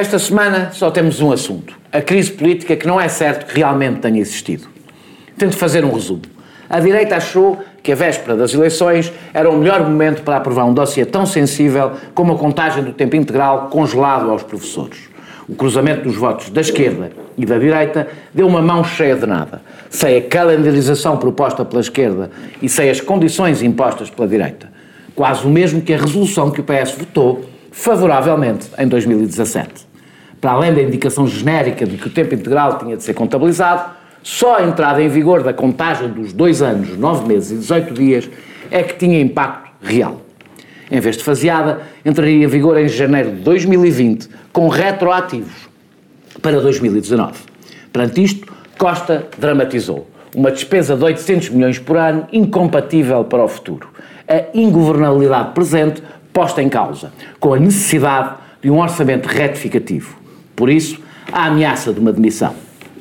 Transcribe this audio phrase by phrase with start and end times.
[0.00, 4.00] Esta semana só temos um assunto: a crise política que não é certo que realmente
[4.00, 4.66] tenha existido.
[5.36, 6.22] Tento fazer um resumo.
[6.70, 10.72] A direita achou que a véspera das eleições era o melhor momento para aprovar um
[10.72, 15.00] dossiê tão sensível como a contagem do tempo integral congelado aos professores.
[15.46, 19.60] O cruzamento dos votos da esquerda e da direita deu uma mão cheia de nada.
[19.90, 22.30] Sem a calendarização proposta pela esquerda
[22.62, 24.72] e sem as condições impostas pela direita.
[25.14, 29.89] Quase o mesmo que a resolução que o PS votou favoravelmente em 2017.
[30.40, 33.90] Para além da indicação genérica de que o tempo integral tinha de ser contabilizado,
[34.22, 38.30] só a entrada em vigor da contagem dos dois anos, nove meses e 18 dias
[38.70, 40.20] é que tinha impacto real.
[40.90, 45.68] Em vez de faseada, entraria em vigor em janeiro de 2020, com retroativos
[46.42, 47.32] para 2019.
[47.92, 53.88] Perante isto, Costa dramatizou uma despesa de 800 milhões por ano incompatível para o futuro.
[54.28, 60.19] A ingovernabilidade presente posta em causa, com a necessidade de um orçamento retificativo.
[60.60, 60.98] Por isso,
[61.32, 62.52] a ameaça de uma demissão.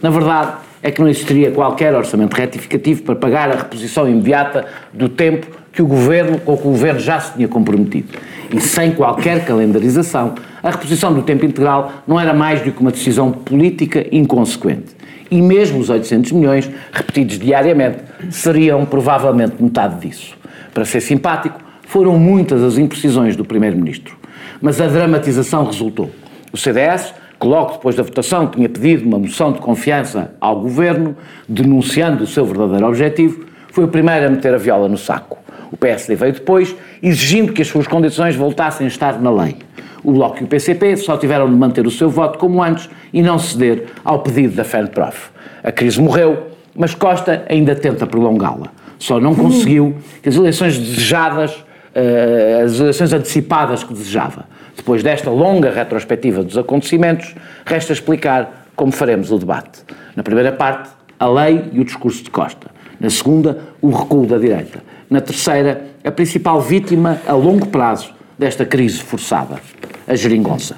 [0.02, 5.10] Na verdade, é que não existiria qualquer orçamento retificativo para pagar a reposição imediata do
[5.10, 8.18] tempo que o governo ou que o governo já se tinha comprometido.
[8.50, 12.92] E sem qualquer calendarização, a reposição do tempo integral não era mais do que uma
[12.92, 14.96] decisão política inconsequente.
[15.30, 17.98] E mesmo os 800 milhões, repetidos diariamente,
[18.32, 20.34] seriam provavelmente metade disso.
[20.74, 24.16] Para ser simpático, foram muitas as imprecisões do Primeiro-Ministro.
[24.62, 26.10] Mas a dramatização resultou.
[26.54, 31.16] O CDS que logo depois da votação tinha pedido uma moção de confiança ao governo,
[31.48, 35.38] denunciando o seu verdadeiro objetivo, foi o primeiro a meter a viola no saco.
[35.72, 39.56] O PSD veio depois, exigindo que as suas condições voltassem a estar na lei.
[40.04, 43.22] O Bloco e o PCP só tiveram de manter o seu voto como antes e
[43.22, 45.30] não ceder ao pedido da FENPROF.
[45.64, 48.70] A crise morreu, mas Costa ainda tenta prolongá-la.
[48.98, 54.46] Só não conseguiu que as eleições desejadas, eh, as eleições antecipadas que desejava.
[54.80, 57.36] Depois desta longa retrospectiva dos acontecimentos,
[57.66, 59.82] resta explicar como faremos o debate.
[60.16, 62.68] Na primeira parte, a lei e o discurso de Costa.
[62.98, 64.82] Na segunda, o recuo da direita.
[65.10, 69.60] Na terceira, a principal vítima a longo prazo desta crise forçada,
[70.08, 70.78] a geringonça.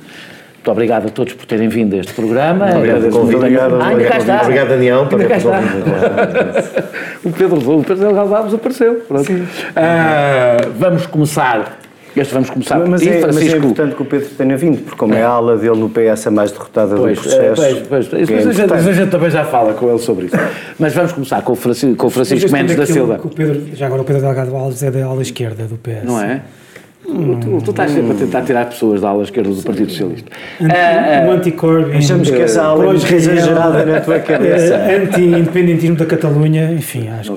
[0.55, 2.75] Muito obrigado a todos por terem vindo a este programa.
[2.75, 5.27] Obrigado, obrigado, ah, obrigado, obrigado Daniel, por ter
[7.23, 9.03] O Pedro, o Pedro Galvão apareceu.
[9.11, 11.80] Uh, vamos começar
[12.15, 13.45] este vamos começar mas, por ti, é, Francisco.
[13.45, 15.89] Mas é importante que o Pedro tenha vindo, porque como é a ala dele no
[15.89, 17.61] PS a mais derrotada pois, do processo...
[17.61, 18.29] Pois, pois, pois.
[18.29, 20.35] É a, gente, a, gente, também já fala com ele sobre isso.
[20.77, 23.19] Mas vamos começar com o Francisco, com o Francisco Mendes da Silva.
[23.23, 26.03] O Pedro, já agora o Pedro Delgado Alves é da ala esquerda do PS.
[26.03, 26.41] Não é?
[27.11, 30.31] Hum, tu, tu estás sempre a tentar tirar pessoas da ala esquerda do Partido Socialista.
[30.61, 31.97] Anti, uh, o anti-Corbyn.
[31.97, 34.75] Achamos que essa ala é exagerada na tua cabeça.
[34.75, 37.33] Anti-independentismo da Catalunha, enfim, acho.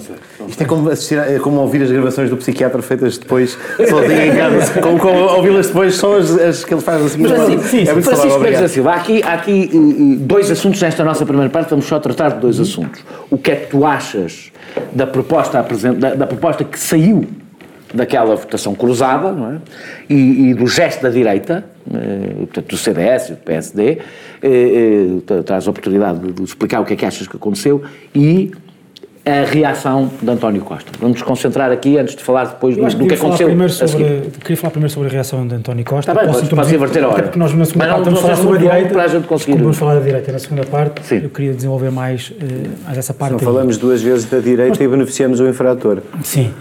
[0.49, 4.37] Isto é como, assistir, é como ouvir as gravações do psiquiatra feitas depois, sozinho em
[4.37, 7.23] casa, como, como ouvi-las depois, só as, as, que ele faz assim.
[7.23, 11.03] Mas, sim, sim, é muito Francisco da Silva, há aqui, há aqui dois assuntos nesta
[11.03, 13.03] nossa primeira parte, vamos só tratar de dois assuntos.
[13.31, 14.53] O que é que tu achas
[14.93, 15.65] da proposta,
[15.99, 17.27] da, da proposta que saiu
[17.95, 19.59] daquela votação cruzada não é?
[20.11, 23.99] e, e do gesto da direita, eh, portanto do CDS e do PSD,
[24.43, 24.49] eh,
[25.29, 27.83] eh, traz a oportunidade de, de, explicar o que é que achas que aconteceu
[28.15, 28.51] e
[29.25, 30.91] a reação de António Costa.
[31.01, 33.49] Vamos nos concentrar aqui antes de falar depois do, do que, aconteceu.
[33.71, 36.11] Sobre, queria falar primeiro sobre a reação de António Costa.
[36.11, 37.23] Está bem, posso, posso inverter a hora.
[37.23, 38.89] Porque nós na segunda parte vamos falar sobre a direita.
[38.91, 39.57] Para a gente conseguir.
[39.57, 41.07] Vamos falar da direita na segunda parte.
[41.07, 41.21] Sim.
[41.23, 42.35] Eu queria desenvolver mais,
[42.85, 43.33] mais essa parte.
[43.33, 46.03] Não falamos duas vezes da direita Mas, e beneficiamos o infrator.
[46.23, 46.53] Sim.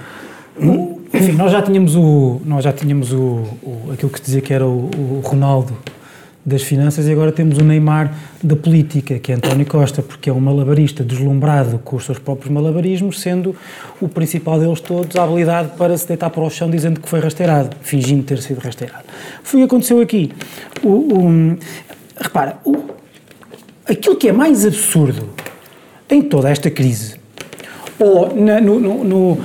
[1.14, 4.66] Enfim, nós já tínhamos o, nós já tínhamos o, o aquilo que dizia que era
[4.66, 5.78] o, o, Ronaldo
[6.44, 8.12] das finanças e agora temos o Neymar
[8.44, 12.52] da política, que é António Costa, porque é um malabarista deslumbrado com os seus próprios
[12.52, 13.56] malabarismos, sendo
[14.02, 17.20] o principal deles todos a habilidade para se deitar para o chão dizendo que foi
[17.20, 19.06] rasteirado, fingindo ter sido rasteirado.
[19.44, 20.32] Foi o que aconteceu aqui.
[20.82, 21.58] O, o,
[22.20, 22.76] repara, o,
[23.88, 25.30] aquilo que é mais absurdo
[26.10, 27.16] em toda esta crise,
[28.00, 29.38] ou na, no, no, no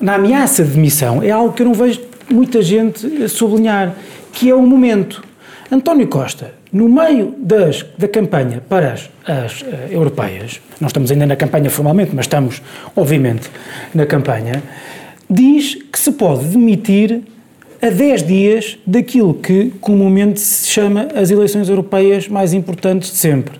[0.00, 2.00] na ameaça de demissão é algo que eu não vejo
[2.30, 3.94] muita gente sublinhar,
[4.32, 5.22] que é o momento.
[5.70, 11.26] António Costa, no meio das, da campanha para as, as uh, europeias, não estamos ainda
[11.26, 12.62] na campanha formalmente, mas estamos,
[12.94, 13.50] obviamente,
[13.94, 14.62] na campanha,
[15.28, 17.22] diz que se pode demitir
[17.82, 23.58] a 10 dias daquilo que comumente se chama as eleições europeias mais importantes de sempre.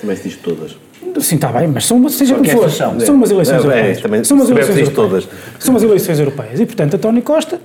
[0.00, 0.81] Também se diz todas.
[1.20, 3.98] Sim, está bem, mas são, seja como for, são, são umas eleições é, europeias.
[3.98, 4.94] É, são umas eleições europeias.
[4.94, 5.28] Todas.
[5.58, 6.60] São umas eleições europeias.
[6.60, 7.60] E, portanto, António Costa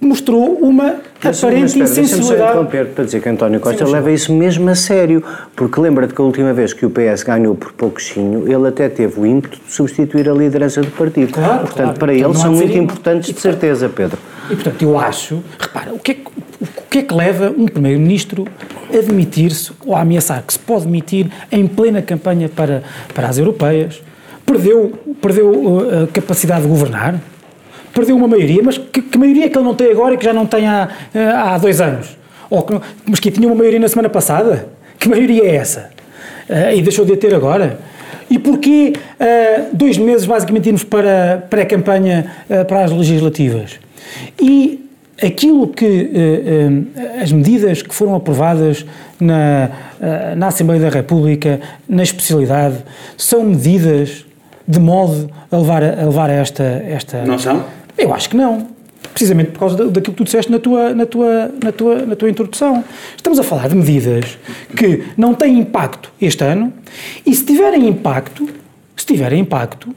[0.00, 2.66] mostrou uma mas, aparente insensibilidade.
[2.94, 5.22] para dizer que António Costa sim, leva isso mesmo a sério,
[5.56, 9.20] porque lembra-te que a última vez que o PS ganhou por pouquinho, ele até teve
[9.20, 11.32] o ímpeto de substituir a liderança do partido.
[11.32, 11.98] Claro, portanto, claro.
[11.98, 14.18] para ele são muito importantes, de certeza, Pedro.
[14.50, 16.24] E, portanto, eu acho, repara, o que é que,
[16.60, 18.46] o que, é que leva um Primeiro-Ministro
[18.92, 22.82] a demitir-se ou a ameaçar que se pode demitir em plena campanha para,
[23.14, 24.02] para as europeias?
[24.44, 27.20] Perdeu, perdeu uh, a capacidade de governar?
[27.94, 30.24] Perdeu uma maioria, mas que, que maioria é que ele não tem agora e que
[30.24, 32.16] já não tem há, uh, há dois anos?
[32.50, 32.66] Ou
[33.06, 34.68] mas que tinha uma maioria na semana passada?
[34.98, 35.90] Que maioria é essa?
[36.48, 37.78] Uh, e deixou de a ter agora?
[38.30, 43.78] E porquê uh, dois meses basicamente irmos para pré-campanha uh, para as legislativas?
[44.40, 44.87] E
[45.22, 48.84] aquilo que uh, as medidas que foram aprovadas
[49.20, 49.70] na,
[50.36, 52.76] na Assembleia da República, na especialidade,
[53.16, 54.24] são medidas
[54.66, 57.24] de modo a levar a, a levar a esta, esta.
[57.24, 57.64] Não são?
[57.96, 58.78] Eu acho que não
[59.18, 62.30] precisamente por causa daquilo que tu disseste na tua, na, tua, na, tua, na tua
[62.30, 62.84] introdução.
[63.16, 64.38] Estamos a falar de medidas
[64.76, 66.72] que não têm impacto este ano
[67.26, 68.48] e se tiverem impacto,
[68.96, 69.92] se tiverem impacto,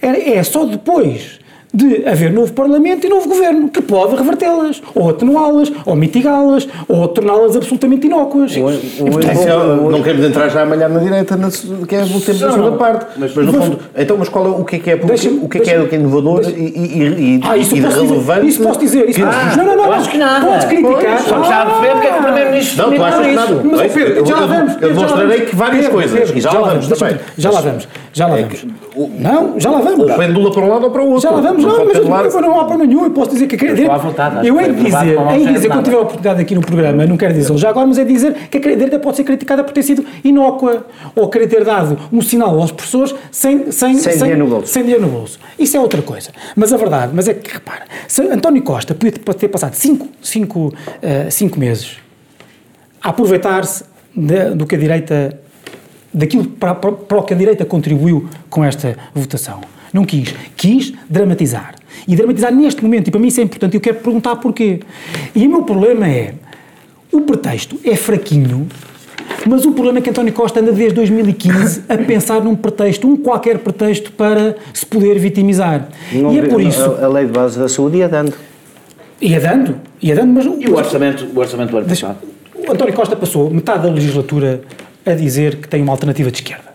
[0.00, 1.40] é, é só depois
[1.72, 7.08] de haver novo Parlamento e novo Governo, que pode revertê-las, ou atenuá-las, ou mitigá-las, ou
[7.08, 8.54] torná-las absolutamente inócuas.
[8.56, 12.20] Ou, ou, portanto, não queremos entrar já a malhar na direita, na, que é o
[12.20, 13.06] tempo da segunda parte.
[13.16, 15.58] Mas, mas no fundo, então, mas qual é, o que é que é, o que
[15.58, 18.48] é, que é, que é inovador deixa, e, e, ah, isso e relevante?
[18.48, 19.08] Isso posso dizer.
[19.08, 19.92] Isso ah, não, não, não.
[19.92, 20.46] Acho que nada.
[20.46, 21.20] Podes criticar.
[21.20, 23.62] Só já a perceber porque é que o Primeiro-Ministro Não, tu achas que nada.
[23.64, 24.72] Mas, Pedro, já lá vamos.
[24.82, 26.28] Eu demonstrarei que várias coisas.
[26.28, 27.18] Já lá vamos também.
[27.38, 27.88] Já lá vamos.
[28.12, 28.66] Já lá vamos.
[29.18, 30.10] Não, já lá vamos.
[30.10, 31.22] Ou pendula para um lado ou para o outro.
[31.22, 31.61] Já lá vamos.
[31.62, 33.98] Não, mas não há problema nenhum, eu posso dizer que a direita.
[33.98, 37.16] Vontade, eu hei de dizer, de dizer quando tiver a oportunidade aqui no programa, não
[37.16, 39.82] quero dizer já agora, mas é dizer que a direita pode ser criticada por ter
[39.82, 44.38] sido inócua ou querer ter dado um sinal aos professores sem, sem, sem, sem, dinheiro,
[44.38, 44.66] no bolso.
[44.66, 45.38] sem dinheiro no bolso.
[45.58, 46.30] Isso é outra coisa.
[46.56, 50.68] Mas a verdade, mas é que, repara, se António Costa podia ter passado cinco, cinco,
[50.68, 51.96] uh, cinco meses
[53.00, 53.84] a aproveitar-se
[54.54, 55.38] do que a direita
[56.12, 59.60] daquilo para, para, para o que a direita contribuiu com esta votação.
[59.92, 60.34] Não quis.
[60.56, 61.74] Quis dramatizar.
[62.08, 64.80] E dramatizar neste momento, e para mim isso é importante, eu quero perguntar porquê.
[65.34, 66.34] E o meu problema é,
[67.12, 68.66] o pretexto é fraquinho,
[69.46, 73.16] mas o problema é que António Costa anda desde 2015 a pensar num pretexto, um
[73.16, 75.88] qualquer pretexto para se poder vitimizar.
[76.12, 76.82] Não, e é por isso...
[76.82, 78.34] A, lei de base da saúde ia dando.
[79.20, 80.44] Ia dando, ia dando, mas...
[80.44, 82.18] E o orçamento, o orçamento do ano passado?
[82.54, 84.62] O António Costa passou metade da legislatura
[85.04, 86.71] a dizer que tem uma alternativa de esquerda.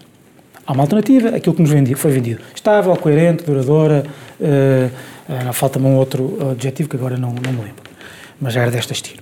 [0.67, 2.41] Há uma alternativa, aquilo que nos foi vendido.
[2.53, 4.03] Estável, coerente, duradoura,
[4.41, 7.83] uh, falta-me um outro adjetivo que agora não, não me lembro,
[8.39, 9.21] mas já era desta estilo.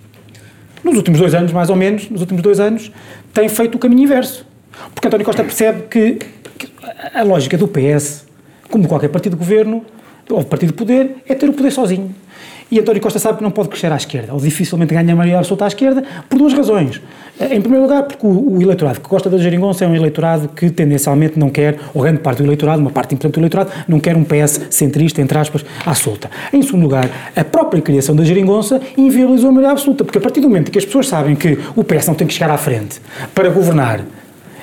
[0.83, 2.91] Nos últimos dois anos, mais ou menos, nos últimos dois anos,
[3.31, 4.45] tem feito o caminho inverso.
[4.93, 6.19] Porque António Costa percebe que,
[6.57, 6.67] que
[7.13, 8.25] a lógica do PS,
[8.69, 9.85] como qualquer partido de governo,
[10.29, 12.13] ou partido de poder, é ter o poder sozinho.
[12.71, 15.37] E António Costa sabe que não pode crescer à esquerda, ou dificilmente ganha a maioria
[15.37, 16.99] absoluta à esquerda, por duas razões.
[17.39, 20.69] Em primeiro lugar, porque o, o eleitorado que gosta da geringonça é um eleitorado que
[20.69, 24.15] tendencialmente não quer, ou grande parte do eleitorado, uma parte importante do eleitorado, não quer
[24.15, 26.29] um PS centrista, entre aspas, à solta.
[26.53, 30.39] Em segundo lugar, a própria criação da geringonça inviabilizou a maioria absoluta, porque a partir
[30.39, 33.01] do momento que as pessoas sabem que o PS não tem que chegar à frente
[33.33, 34.01] para governar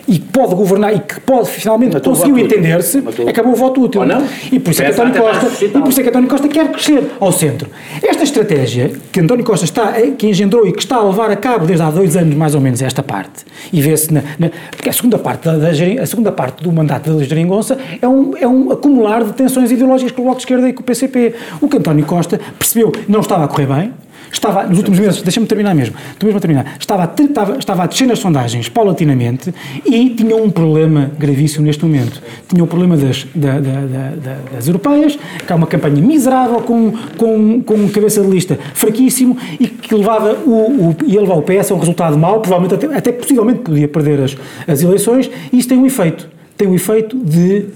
[0.07, 4.03] e que pode governar e que pode finalmente Matou conseguiu entender-se, acabou o voto útil.
[4.51, 6.69] E por isso é que António Costa, e por isso é que António Costa quer
[6.71, 7.69] crescer ao centro.
[8.03, 11.37] Esta estratégia que António Costa está, eh, que engendrou e que está a levar a
[11.37, 14.89] cabo desde há dois anos mais ou menos esta parte, e vê-se na, na, porque
[14.89, 18.47] a segunda parte da, da, a segunda parte do mandato da Geringonça é um, é
[18.47, 21.35] um acumular de tensões ideológicas com o Bloco de Esquerda e com o PCP.
[21.61, 23.93] O que António Costa percebeu não estava a correr bem,
[24.32, 27.86] estava, nos últimos meses, deixa-me terminar mesmo, estou mesmo a terminar, estava a, estava, a
[27.86, 32.22] descer nas sondagens paulatinamente e tinha um problema gravíssimo neste momento.
[32.48, 36.60] Tinha o um problema das, da, da, da, das europeias, que há uma campanha miserável
[36.60, 41.34] com, com, com um cabeça de lista fraquíssimo e que levava o, o, ia levar
[41.34, 44.36] o PS a um resultado mau, provavelmente até, até possivelmente podia perder as,
[44.67, 46.29] as eleições, e isso tem um efeito.
[46.56, 47.67] Tem o um efeito de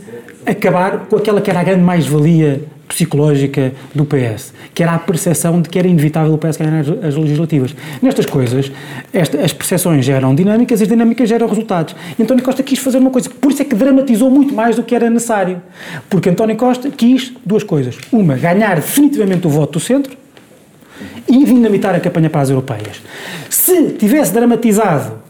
[0.46, 5.61] acabar com aquela que era a grande mais-valia psicológica do PS, que era a percepção
[5.61, 7.75] de que era inevitável o PS ganhar as, as legislativas.
[8.00, 8.71] Nestas coisas,
[9.12, 11.95] esta, as percepções geram dinâmicas e as dinâmicas geram resultados.
[12.19, 14.83] E António Costa quis fazer uma coisa, por isso é que dramatizou muito mais do
[14.83, 15.61] que era necessário.
[16.09, 17.99] Porque António Costa quis duas coisas.
[18.12, 20.16] Uma, ganhar definitivamente o voto do centro
[21.28, 23.02] e dinamitar a campanha para as europeias.
[23.50, 25.25] Se tivesse dramatizado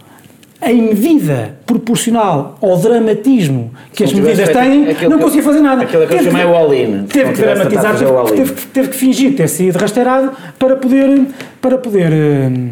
[0.62, 5.82] em medida proporcional ao dramatismo que as medidas têm, não conseguia fazer nada.
[5.82, 7.04] Aquilo que eu chamei o all-in.
[7.04, 11.26] Teve que dramatizar, teve, teve, que fingir ter sido rasteirado para poder,
[11.60, 12.12] para poder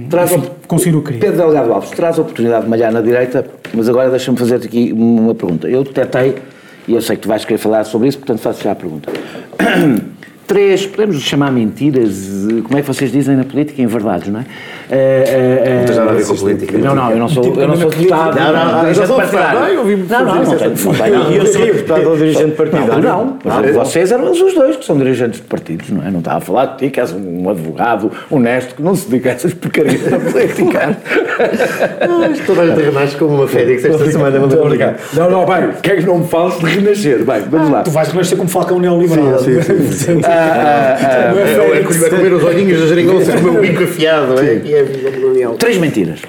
[0.09, 1.21] traz enfim, conseguir o queria.
[1.21, 4.93] Pedro Delgado Alves, traz a oportunidade de malhar na direita, mas agora deixa-me fazer-te aqui
[4.93, 5.69] uma pergunta.
[5.69, 6.37] Eu detetei,
[6.89, 9.13] e eu sei que tu vais querer falar sobre isso, portanto faço já a pergunta.
[10.47, 12.29] três, podemos chamar mentiras,
[12.65, 14.45] como é que vocês dizem na política, em verdades, não é?
[14.85, 16.79] Uh, não tem nada a ver com política.
[16.79, 18.39] Não, não, eu não sou, eu não sou deputado.
[18.39, 19.55] Não, não, não, eu sou deputado.
[19.55, 23.01] Não, não, não, não, eu sou deputado ou dirigente de partido.
[23.01, 26.11] Não, não, vocês eram os dois que são dirigentes de partidos, não é?
[26.11, 29.31] Não estava a falar de ti, que és um advogado honesto que não se dedica
[29.31, 30.97] a essas porcarias da política.
[32.47, 34.99] Toda a gente renasce como uma férias esta semana, muito obrigado.
[35.15, 37.25] Não, não, bem, quer que não me fales de renascer?
[37.25, 37.83] Bem, vamos lá.
[37.83, 39.39] Tu vais renascer como Falcão Neoliberal.
[39.39, 40.21] Sim, sim, sim.
[41.75, 44.74] É comer os olhinhos da geringonça com o meu bico afiado, é?
[44.75, 45.55] É a visão colonial.
[45.55, 46.21] Três mentiras.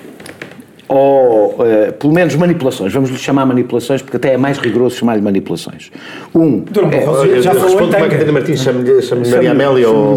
[0.88, 2.94] Ou, uh, pelo menos, manipulações.
[2.94, 5.92] Vamos lhe chamar manipulações, porque até é mais rigoroso chamar-lhe manipulações.
[6.34, 6.64] Um.
[6.92, 10.16] É, já falou em Catarina Martins, chame-lhe chame Maria Amélia ou.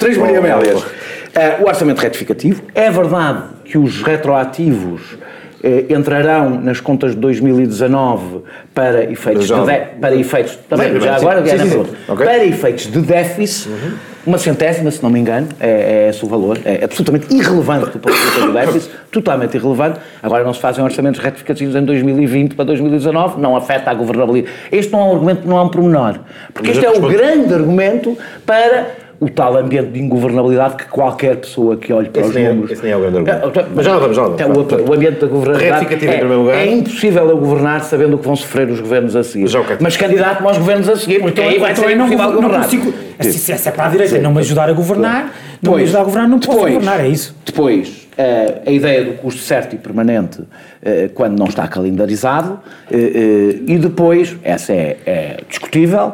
[0.00, 0.82] Três Maria Amélias.
[0.82, 2.62] Uh, o orçamento retificativo.
[2.74, 5.18] É verdade que os retroativos
[5.62, 8.42] eh, entrarão nas contas de 2019
[8.72, 9.52] para efeitos de,
[10.00, 11.86] para efeitos também já agora sim, sim, sim.
[12.08, 12.26] Okay.
[12.26, 13.92] para efeitos de déficit uhum.
[14.28, 16.58] Uma centésima se não me engano é, é esse o valor.
[16.64, 20.00] É absolutamente irrelevante vista do déficit totalmente irrelevante.
[20.22, 24.54] Agora não se fazem orçamentos retificativos em 2020 para 2019 não afeta a governabilidade.
[24.70, 26.20] Este não é um argumento não é um pormenor
[26.52, 31.76] porque este é o grande argumento para o tal ambiente de ingovernabilidade que qualquer pessoa
[31.76, 32.70] que olhe para esse os é- números...
[32.70, 33.68] É, esse nem é o grande argumento.
[33.74, 34.72] Mas já lá vamos, já lá vamos.
[34.72, 38.68] O, o ambiente da governabilidade é, é, impossível a governar sabendo o que vão sofrer
[38.68, 39.48] os governos a seguir.
[39.48, 39.76] Já, okay.
[39.80, 42.58] Mas candidato aos governos a seguir, então, aí vai então ser impossível não, governar.
[42.58, 45.82] Não consigo, se, se é para a direita não me ajudar a governar, não me
[45.82, 47.34] ajudar a governar, não posso governar, é isso.
[47.44, 48.07] Depois,
[48.66, 50.46] a ideia do custo certo e permanente uh,
[51.14, 52.60] quando não está calendarizado uh,
[52.90, 56.12] e depois, essa é, é discutível,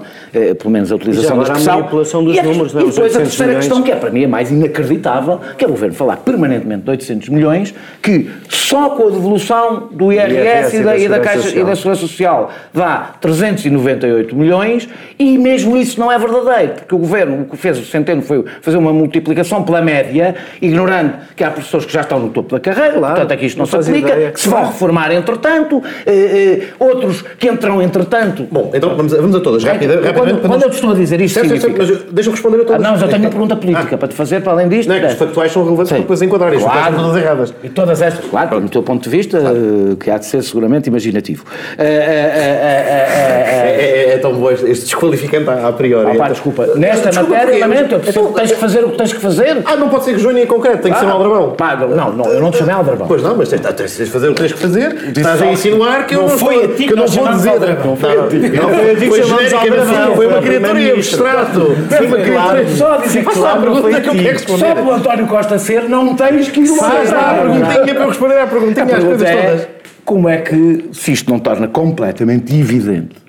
[0.58, 1.74] pelo menos a utilização da expressão.
[1.74, 3.66] a manipulação dos e, números, e depois a terceira milhões.
[3.66, 6.90] questão, que é para mim a mais inacreditável, que é o Governo falar permanentemente de
[6.90, 11.42] 800 milhões, que só com a devolução do IRS, IRS e, da, e da Caixa
[11.42, 11.62] Social.
[11.62, 16.98] e da Segurança Social dá 398 milhões e mesmo isso não é verdadeiro, porque o
[16.98, 21.50] Governo o que fez o Centeno foi fazer uma multiplicação pela média, ignorando que há
[21.50, 23.82] professores que já estão no topo da carreira, claro, portanto é que isto não, não
[23.82, 24.32] se aplica, ideia.
[24.32, 28.46] que se vão reformar entretanto, eh, eh, outros que entram entretanto.
[28.50, 30.48] Bom, então vamos a, vamos a todas, rápida, quando, rapidamente.
[30.48, 31.86] Quando, eu te estou a dizer isto certo, significa...
[31.86, 32.84] Certo, mas deixa-me responder a todas.
[32.84, 33.98] Ah, não, já tenho uma pergunta política ah.
[33.98, 34.88] para te fazer, para além disto.
[34.88, 36.96] Não, é que os factuais são relevantes para depois enquadrar isto, claro.
[36.96, 37.54] todas erradas.
[37.62, 39.96] E todas estas, claro, do teu ponto de vista, claro.
[40.00, 41.44] que há de ser seguramente imaginativo.
[41.78, 46.12] É tão bom este desqualificante a priori.
[46.12, 49.62] Ah, pá, desculpa, nesta matéria, lamento, tens que fazer o que tens que fazer.
[49.64, 51.50] Ah, não pode ser que junho em concreto, tem que ser um aldrabão.
[51.88, 53.06] Não, não, eu não te chamei Aldrabão.
[53.06, 55.12] Pois não, mas tens, tens de fazer o que tens que fazer.
[55.16, 57.60] Estás a insinuar que eu não, foi a ti que não vou dizer.
[57.84, 58.38] Não foi a ti.
[58.38, 60.16] Não foi a ti que chamamos Aldrabão.
[60.16, 61.76] Foi uma criatura abstrato.
[61.88, 62.68] Foi uma criatura.
[62.68, 64.58] Só dizer que lá pergunta que eu quero responder.
[64.58, 66.90] Só pelo António Costa ser, não tens que ir lá.
[66.90, 69.68] Faz lá a perguntinha para eu responder à perguntinha às coisas todas.
[70.04, 73.24] Como é que, se isto não torna completamente evidente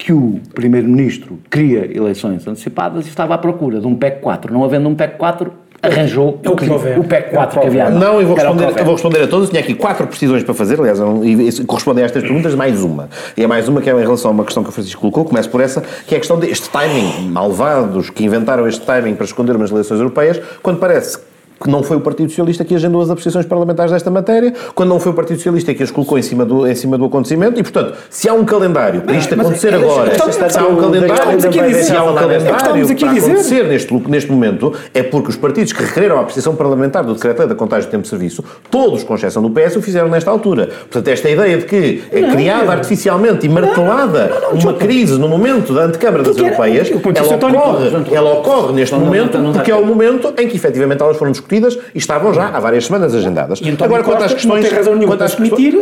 [0.00, 4.52] que o Primeiro-Ministro queria eleições antecipadas e estava à procura de um PEC 4.
[4.52, 5.52] Não havendo um PEC 4,
[5.82, 6.64] arranjou é o, que
[6.98, 7.90] o PEC 4 é que havia.
[7.90, 9.48] Não, eu vou, responder, eu vou responder a todos.
[9.48, 13.08] Tinha aqui quatro precisões para fazer, aliás, e correspondem a estas perguntas, mais uma.
[13.36, 15.24] E é mais uma que é em relação a uma questão que o Francisco colocou,
[15.24, 19.24] começo por essa, que é a questão deste timing, malvados que inventaram este timing para
[19.24, 21.29] esconder umas eleições europeias, quando parece
[21.62, 24.98] que não foi o Partido Socialista que agendou as apreciações parlamentares desta matéria, quando não
[24.98, 27.62] foi o Partido Socialista que as colocou em cima do, em cima do acontecimento, e
[27.62, 31.40] portanto, se há um calendário para isto acontecer agora, se há um calendário,
[31.84, 36.16] se há um calendário para acontecer neste, neste momento, é porque os partidos que requereram
[36.16, 39.50] a apreciação parlamentar do decreto da contagem de tempo de serviço, todos, com exceção do
[39.50, 40.66] PS, o fizeram nesta altura.
[40.66, 45.84] Portanto, esta ideia de que é criada artificialmente e martelada uma crise no momento da
[45.84, 50.56] antecâmara das europeias, ela ocorre, ela ocorre neste momento porque é o momento em que
[50.56, 53.60] efetivamente elas foram discutidas discutidas e estavam já há várias semanas agendadas.
[53.60, 54.62] E Agora, quanto às questões.
[54.62, 55.74] Não tem razão nenhuma para admitir.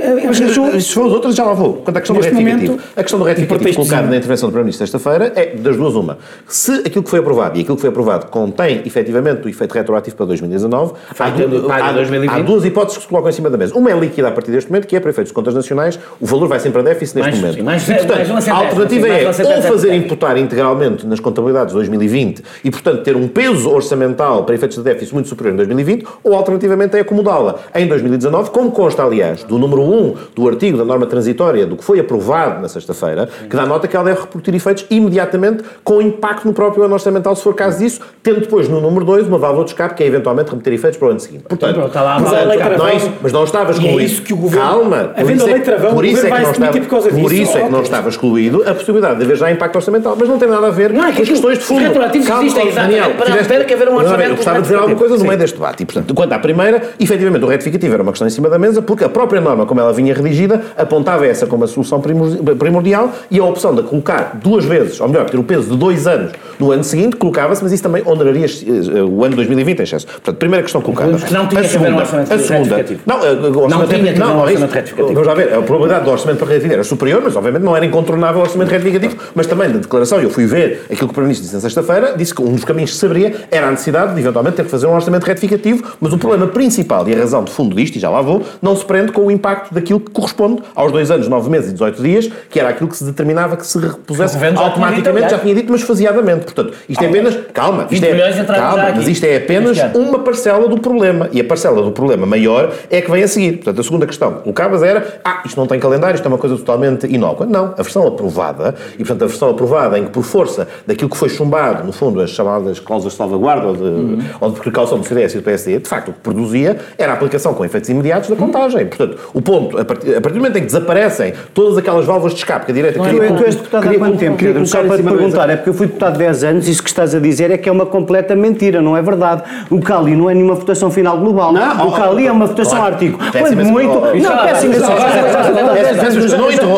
[0.80, 1.74] Se for as outras, já lá vou.
[1.74, 2.72] Quanto à questão do retificativo.
[2.72, 6.18] Momento, a questão do retificativo colocado na intervenção do Primeiro-Ministro esta-feira é das duas uma.
[6.46, 10.16] Se aquilo que foi aprovado e aquilo que foi aprovado contém efetivamente o efeito retroativo
[10.16, 13.76] para 2019, há, há, há, duas hipóteses que se colocam em cima da mesa.
[13.76, 16.26] Uma é líquida a partir deste momento, que é para efeitos de contas nacionais, o
[16.26, 17.56] valor vai sempre a déficit neste mais, momento.
[17.56, 21.74] Sim, mais, e, portanto, mais a alternativa é ou fazer imputar integralmente nas contabilidades de
[21.74, 26.34] 2020 e, portanto, ter um peso orçamental para efeitos de déficit muito superior 2020, ou
[26.34, 31.06] alternativamente é acomodá-la em 2019, como consta, aliás, do número 1 do artigo da norma
[31.06, 34.86] transitória do que foi aprovado na sexta-feira, que dá nota que ela deve repercutir efeitos
[34.90, 39.04] imediatamente com impacto no próprio ano orçamental, se for caso disso, tendo depois no número
[39.04, 41.44] 2 uma válvula de escape que é eventualmente remeter efeitos para o ano seguinte.
[41.48, 44.00] Portanto, está lá mas, não é isso, mas não estava excluído.
[44.00, 47.32] é isso que o governo, Calma, a travão, por isso é que não estava, por
[47.32, 50.38] isso é que não estava excluído a possibilidade de haver já impacto orçamental, mas não
[50.38, 51.80] tem nada a ver não, é com as questões de fundo.
[51.80, 54.36] Os retroativos existem, exatamente, para, para que haver um orçamento.
[54.36, 55.82] Gostava de dizer alguma coisa no meio deste debate.
[55.82, 58.82] E, portanto, quanto à primeira, efetivamente o retificativo era uma questão em cima da mesa,
[58.82, 63.38] porque a própria norma, como ela vinha redigida, apontava essa como a solução primordial e
[63.38, 66.72] a opção de colocar duas vezes, ou melhor, ter o peso de dois anos no
[66.72, 70.06] ano seguinte, colocava-se, mas isso também oneraria eh, o ano 2020 em excesso.
[70.06, 71.12] Portanto, primeira questão colocada.
[71.12, 73.00] Não tinha a que haver um orçamento a segunda, retificativo.
[73.06, 75.14] Não, eh, o não tinha que haver um orçamento retificativo.
[75.14, 78.40] Vamos lá ver, a probabilidade do orçamento retificativo era superior, mas obviamente não era incontornável
[78.40, 81.54] o orçamento retificativo, mas também da declaração, eu fui ver aquilo que o Primeiro-Ministro disse
[81.54, 84.56] na sexta-feira, disse que um dos caminhos que se abria era a necessidade de eventualmente
[84.56, 87.76] ter que fazer um orçamento retificativo, mas o problema principal e a razão de fundo
[87.76, 90.90] disto, e já lá vou, não se prende com o impacto daquilo que corresponde aos
[90.92, 93.78] dois anos, nove meses e 18 dias, que era aquilo que se determinava que se
[93.78, 96.44] repusesse automaticamente, já tinha dito, mas faseadamente.
[96.44, 100.80] Portanto, isto é apenas, calma, isto é, calma, mas isto é apenas uma parcela do
[100.80, 103.56] problema, e a parcela do problema maior é que vem a seguir.
[103.56, 106.38] Portanto, a segunda questão que colocavas era, ah, isto não tem calendário, isto é uma
[106.38, 107.46] coisa totalmente inócua.
[107.46, 111.16] Não, a versão aprovada, e portanto a versão aprovada em que por força daquilo que
[111.16, 114.20] foi chumbado, no fundo, as chamadas cláusulas de salvaguarda ou de, uhum.
[114.40, 117.14] ou de precaução do CDS e do PSD, de facto o que produzia era a
[117.14, 118.86] aplicação com efeitos imediatos da contagem.
[118.86, 122.34] Portanto, o ponto, a partir, a partir do momento em que desaparecem todas aquelas válvulas
[122.34, 123.32] de escape que a direita queria...
[123.32, 124.66] Tu, és deputado há quanto tempo, Pedro?
[124.66, 126.88] Só para te perguntar, é porque eu fui deputado há 10 anos e isso que
[126.88, 129.42] estás a dizer é que é uma completa mentira, não é verdade.
[129.70, 131.52] O CALI não é nenhuma votação final global.
[131.52, 132.94] Não, o CALI é uma votação claro.
[132.94, 133.18] artigo.
[133.18, 133.88] Quando muito...
[133.88, 134.74] Não, péssimo.
[134.74, 134.88] Não,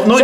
[0.07, 0.19] não.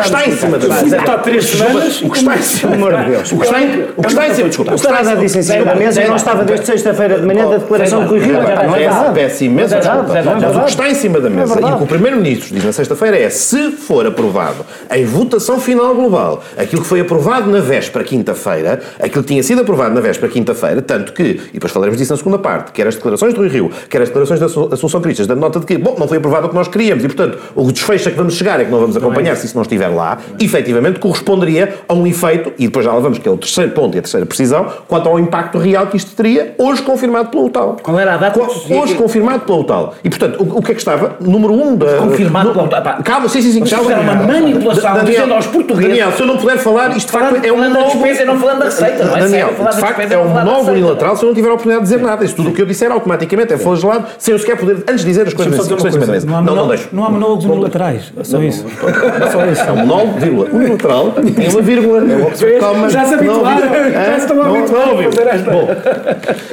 [0.00, 0.96] Está em cima da mesa.
[0.96, 2.02] Está três semanas.
[2.02, 2.76] O que está em cima.
[2.76, 3.32] de Deus.
[3.32, 4.48] O que está em cima.
[4.48, 4.72] Desculpa.
[4.72, 7.56] O que está disse em cima da mesa não estava desde sexta-feira de manhã da
[7.58, 8.32] declaração de Rui Rio.
[8.32, 9.14] Não é verdade.
[9.14, 12.54] Peço imensa Mas o que está em cima da mesa e o que o Primeiro-Ministro
[12.54, 17.50] diz na sexta-feira é se for aprovado em votação final global aquilo que foi aprovado
[17.50, 21.72] na véspera quinta-feira, aquilo que tinha sido aprovado na véspera quinta-feira, tanto que, e depois
[21.72, 24.46] falaremos disso na segunda parte, quer as declarações do Rui Rio, quer as declarações da
[24.46, 27.08] Assunção Cristas, dando nota de que, bom, não foi aprovado o que nós queríamos e,
[27.08, 29.62] portanto, o desfecho a que vamos chegar é que não vamos acompanhar se isso não
[29.62, 33.36] estiver lá, efetivamente corresponderia a um efeito, e depois já lá vamos, que é o
[33.36, 37.30] terceiro ponto e a terceira precisão, quanto ao impacto real que isto teria, hoje confirmado
[37.30, 37.76] pelo UTAL.
[37.82, 38.40] Qual era a data?
[38.40, 39.94] Hoje confirmado pelo UTAL.
[40.04, 41.16] E, portanto, o, o, que é que estava?
[41.20, 41.96] Número um da...
[41.96, 43.02] Confirmado no, pelo UTAL.
[43.02, 43.62] Calma, sim, sim, sim.
[43.62, 45.88] Isto era uma manipulação, Daniel, dizendo aos portugueses...
[45.88, 48.24] Daniel, se eu não puder falar, isto de facto é um falando da despesa e
[48.24, 49.20] não falando da receita, não é?
[49.20, 52.04] Daniel, de facto é um novo unilateral se eu não tiver a oportunidade de dizer
[52.04, 52.24] nada.
[52.24, 55.06] Isso tudo o que eu disser automaticamente é flagelado sem eu sequer poder, antes de
[55.06, 56.88] dizer as coisas assim, Não, não, deixo.
[56.92, 58.64] Não há monólogos unilaterais, é só isso.
[58.66, 59.62] É só isso.
[59.62, 62.02] É um monólogo, vírgula, unilateral, tem uma vírgula.
[62.02, 65.50] É Já se habituaram, já se estão habituados a fazer esta.
[65.50, 65.68] Bom,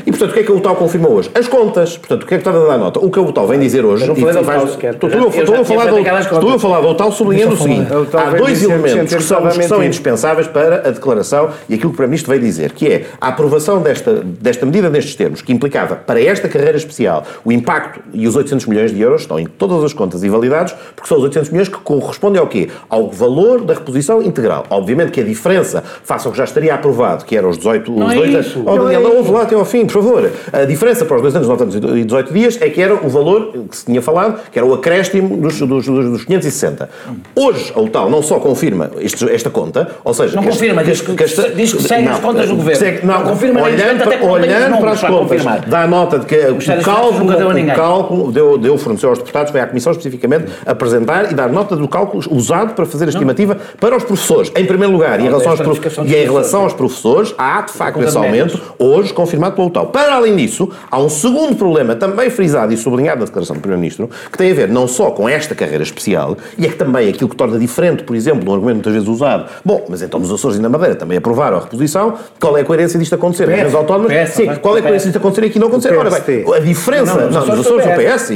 [0.09, 1.29] e portanto o que é que o tal confirma hoje?
[1.35, 1.95] As contas.
[1.95, 2.99] Portanto, o que é que está a dar nota?
[2.99, 4.07] O que o tal vem dizer hoje...
[4.07, 4.93] Não falei do tal sequer.
[4.95, 5.59] Estou
[6.49, 7.91] a falar do tal sublinhando o seguinte.
[8.17, 12.27] Há dois elementos que são indispensáveis para a declaração e aquilo que para mim isto
[12.27, 16.49] veio dizer, que é a aprovação desta, desta medida nestes termos, que implicava para esta
[16.49, 20.23] carreira especial o impacto e os 800 milhões de euros estão em todas as contas
[20.23, 22.69] e validados, porque são os 800 milhões que correspondem ao quê?
[22.89, 24.65] Ao valor da reposição integral.
[24.71, 27.91] Obviamente que a diferença, face ao que já estaria aprovado, que eram os 18...
[27.91, 28.63] Não os é dois isso.
[28.65, 30.31] Oh, Daniel, não houve lá até ao fim, por favor.
[30.51, 33.09] A diferença para os dois anos, 9 anos e 18 dias, é que era o
[33.09, 36.89] valor que se tinha falado, que era o acréscimo dos, dos, dos 560.
[37.35, 40.35] Hoje, a UTAL não só confirma este, esta conta, ou seja...
[40.35, 42.79] Não confirma, diz que, que, esta, diz que segue não, as contas do governo.
[42.79, 46.83] Segue, não, não confirma olhando, até olhando para as contas, dá nota de que o,
[46.83, 51.35] cálculo, deu, o cálculo deu, deu forneceu aos deputados, foi à Comissão especificamente apresentar e
[51.35, 53.62] dar nota do cálculo usado para fazer a estimativa não.
[53.79, 54.51] para os professores.
[54.55, 56.01] Em primeiro lugar, e em relação aos, prof...
[56.05, 59.88] e em relação aos professores, há de facto esse aumento, hoje confirmado pelo UTAL.
[59.91, 64.10] Para além disso, há um segundo problema também frisado e sublinhado na declaração do Primeiro-Ministro,
[64.32, 67.30] que tem a ver não só com esta carreira especial, e é que também aquilo
[67.30, 70.58] que torna diferente, por exemplo, um argumento muitas vezes usado, bom, mas então nos Açores
[70.58, 73.47] e na Madeira também aprovaram a reposição, qual é a coerência disto acontecer?
[73.47, 75.97] PS, nas autónomas, PS, sim, qual é a coerência disto acontecer e aqui não acontecer?
[75.97, 78.32] Ora bem, a diferença, não, não, nos Açores o PS,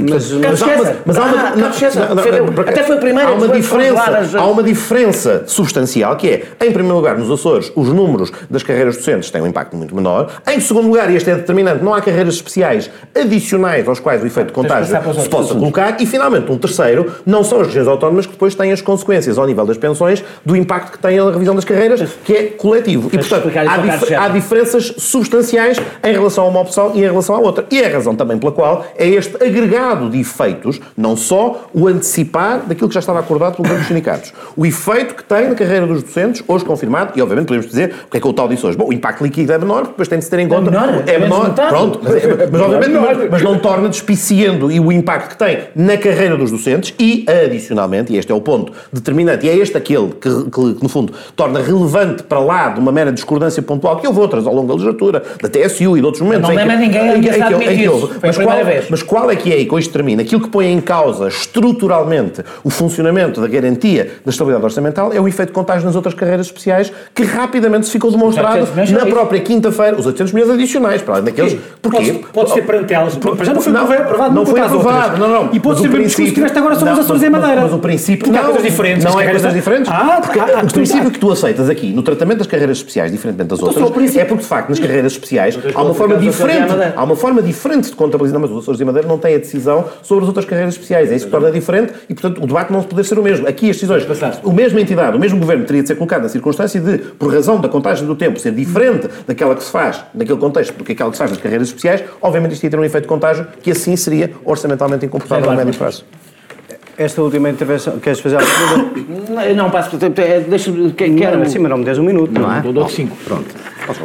[1.06, 6.30] mas há uma, até foi a primeira há uma diferença, há uma diferença substancial que
[6.30, 9.96] é, em primeiro lugar, nos Açores, os números das carreiras docentes têm um impacto muito
[9.96, 14.24] menor, em segundo lugar, e este é determinante, não há carreiras especiais adicionais aos quais
[14.24, 17.88] o efeito de contágio se possa colocar, e finalmente, um terceiro, não são as regiões
[17.88, 21.30] autónomas que depois têm as consequências ao nível das pensões do impacto que tem a
[21.30, 23.10] revisão das carreiras, que é coletivo.
[23.12, 27.36] E, portanto, há, dif há diferenças substanciais em relação a uma opção e em relação
[27.36, 27.66] à outra.
[27.70, 31.88] E é a razão também pela qual é este agregado de efeitos, não só o
[31.88, 35.56] antecipar daquilo que já estava acordado pelo governo dos sindicatos, o efeito que tem na
[35.56, 38.48] carreira dos docentes, hoje confirmado, e obviamente podemos dizer o que é que o tal
[38.48, 38.78] disse hoje.
[38.78, 40.70] Bom, o impacto líquido é menor, depois tem de se ter em conta.
[40.70, 41.23] É menor, é menor
[41.70, 45.60] pronto, mas, é, mas obviamente não, mas não torna despiciando e o impacto que tem
[45.76, 49.78] na carreira dos docentes e, adicionalmente, e este é o ponto determinante, e é este
[49.78, 53.98] aquele que, que, que no fundo, torna relevante para lá de uma mera discordância pontual,
[53.98, 56.50] que houve outras ao longo da legislatura, da TSU e de outros momentos.
[56.50, 58.12] Não lembra ninguém a admitir isso.
[58.22, 58.58] Mas qual,
[58.90, 62.44] mas qual é que é, e com isto termina, aquilo que põe em causa estruturalmente
[62.64, 66.48] o funcionamento da garantia da estabilidade orçamental é o efeito de contágio nas outras carreiras
[66.48, 71.20] especiais, que rapidamente se ficou demonstrado na própria quinta-feira, os 800 milhões adicionais, para para
[71.20, 71.58] além daqueles.
[71.82, 72.22] Porquê?
[72.34, 73.16] Podes ter perante elas.
[73.16, 74.34] Por- já não foi não, aprovado.
[74.36, 75.50] não foi aprovado, não, não.
[75.54, 77.24] E podes Mas ter o o discurso que princípio- tiveste agora sobre não, as ações
[77.24, 77.62] em madeira.
[77.62, 78.26] Mas o princípio.
[78.26, 79.04] Porque há não, coisas diferentes.
[79.06, 79.92] Não é coisas diferentes.
[79.92, 83.12] Ah, porque há, há O princípio que tu aceitas aqui no tratamento das carreiras especiais,
[83.12, 84.22] diferentemente das só o outras, princípio.
[84.22, 87.90] é porque de facto nas carreiras especiais há uma forma diferente, há uma forma diferente
[87.90, 90.74] de contabilizar, mas os Açores e Madeira não têm a decisão sobre as outras carreiras
[90.74, 91.12] especiais.
[91.12, 93.48] É isso que torna diferente e, portanto, o debate não poder ser o mesmo.
[93.48, 94.06] Aqui as decisões,
[94.44, 97.60] o mesmo entidade, o mesmo governo teria de ser colocado na circunstância de, por razão
[97.60, 101.30] da contagem do tempo, ser diferente daquela que se faz naquele contexto do que faz
[101.32, 105.06] nas carreiras especiais, obviamente isto ia ter um efeito de contágio que assim seria orçamentalmente
[105.06, 106.06] incomportável a médio prazo.
[106.96, 109.02] Esta última intervenção, queres fazer a segunda?
[109.56, 110.92] Não, não passo é, Deixa-me.
[110.92, 111.40] que- Quero.
[111.40, 112.62] Não, sim, mas não me des um minuto, não é?
[112.62, 113.18] Dou- Dou-te cinco.
[113.26, 113.48] Pronto.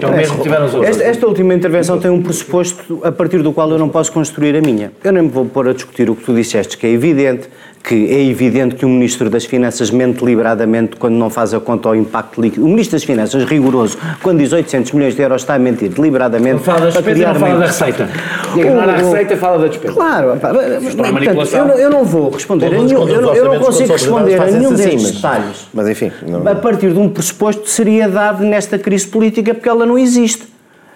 [0.00, 0.96] É o mesmo que tiveram os outros.
[0.96, 4.56] Esta, esta última intervenção tem um pressuposto a partir do qual eu não posso construir
[4.56, 4.90] a minha.
[5.04, 7.48] Eu nem me vou pôr a discutir o que tu disseste, que é evidente,
[7.82, 11.88] que é evidente que o Ministro das Finanças mente deliberadamente quando não faz a conta
[11.88, 12.64] ao impacto líquido.
[12.66, 16.54] O Ministro das Finanças, rigoroso, quando diz 800 milhões de euros, está a mentir deliberadamente.
[16.56, 18.08] Não fala da despesa e não fala da receita.
[18.56, 19.94] Ignora a O- o- receita e fala da despesa.
[19.94, 21.58] Claro, pá, portanto, manipulação.
[21.60, 24.44] eu, não- eu não vou responder a nenhum, eu, não- eu não consigo responder a
[24.46, 28.44] nenhum assim, destes mas- detalhes Mas enfim, não- a partir de um pressuposto de seriedade
[28.44, 30.42] nesta crise política, porque ela não existe.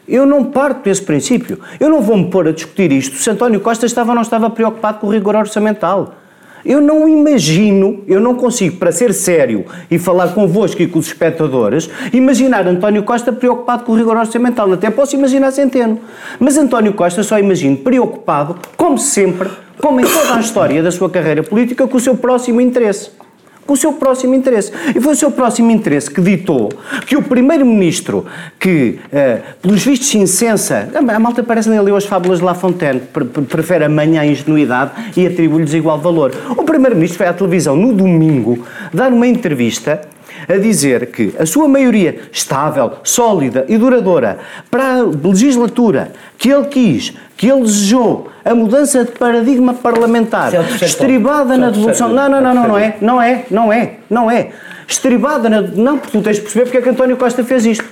[0.07, 1.59] Eu não parto desse princípio.
[1.79, 4.51] Eu não vou me pôr a discutir isto se António Costa estava ou não estava
[4.51, 6.15] preocupado com o rigor orçamental.
[6.65, 11.07] Eu não imagino, eu não consigo, para ser sério e falar convosco e com os
[11.07, 14.73] espectadores, imaginar António Costa preocupado com o rigor orçamental.
[14.73, 15.99] Até posso imaginar Centeno.
[16.39, 19.49] Mas António Costa só imagino preocupado, como sempre,
[19.81, 23.11] como em toda a história da sua carreira política, com o seu próximo interesse
[23.73, 24.71] com o seu próximo interesse.
[24.95, 26.69] E foi o seu próximo interesse que ditou
[27.07, 28.27] que o primeiro-ministro,
[28.61, 32.55] que, eh, pelos vistos, se incensa, a malta parece nem leu as fábulas de La
[32.55, 36.33] Fontaine, pre- pre- prefere a manhã a ingenuidade e atribui-lhes igual valor.
[36.51, 38.59] O primeiro-ministro foi à televisão no domingo
[38.93, 40.03] dar uma entrevista
[40.49, 44.39] a dizer que a sua maioria estável, sólida e duradoura
[44.71, 50.85] para a legislatura que ele quis, que ele desejou, a mudança de paradigma parlamentar, é
[50.85, 52.09] estribada na é devolução.
[52.09, 54.51] Não, não, não, não, não é, não é, não é, não é.
[54.87, 55.61] Estribada na.
[55.61, 57.85] Não, porque tu tens de perceber porque é que António Costa fez isto.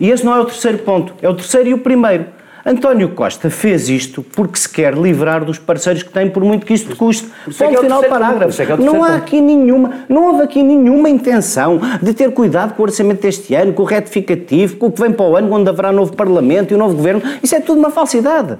[0.00, 2.26] E esse não é o terceiro ponto, é o terceiro e o primeiro.
[2.66, 6.72] António Costa fez isto porque se quer livrar dos parceiros que tem, por muito que
[6.72, 7.28] isto te custe.
[7.46, 8.62] é que Ponto é final parágrafo.
[8.62, 12.82] é é não há aqui nenhuma, não houve aqui nenhuma intenção de ter cuidado com
[12.82, 15.68] o orçamento deste ano, com o retificativo, com o que vem para o ano, onde
[15.68, 17.22] haverá novo Parlamento e um novo Governo.
[17.42, 18.56] Isso é tudo uma falsidade.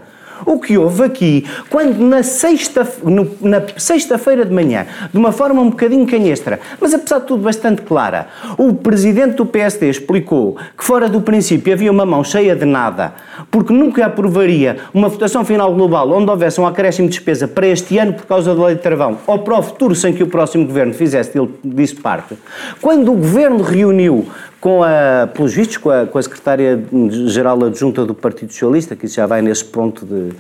[0.47, 5.61] O que houve aqui, quando na sexta, no- na sexta-feira de manhã, de uma forma
[5.62, 8.27] um bocadinho canhestra, mas apesar de tudo bastante clara,
[8.59, 13.14] o presidente do PSD explicou que fora do princípio havia uma mão cheia de nada,
[13.51, 17.97] porque nunca aprovaria uma votação final global onde houvesse um acréscimo de despesa para este
[17.99, 20.66] ano por causa da lei de travão, ou para o futuro sem que o próximo
[20.66, 21.33] governo fizesse
[21.64, 22.37] disso parte.
[22.81, 24.27] Quando o governo reuniu
[24.64, 29.27] com a, pelos vistos, com a, com a secretária-geral adjunta do Partido Socialista, que já
[29.27, 30.31] vai nesse ponto de,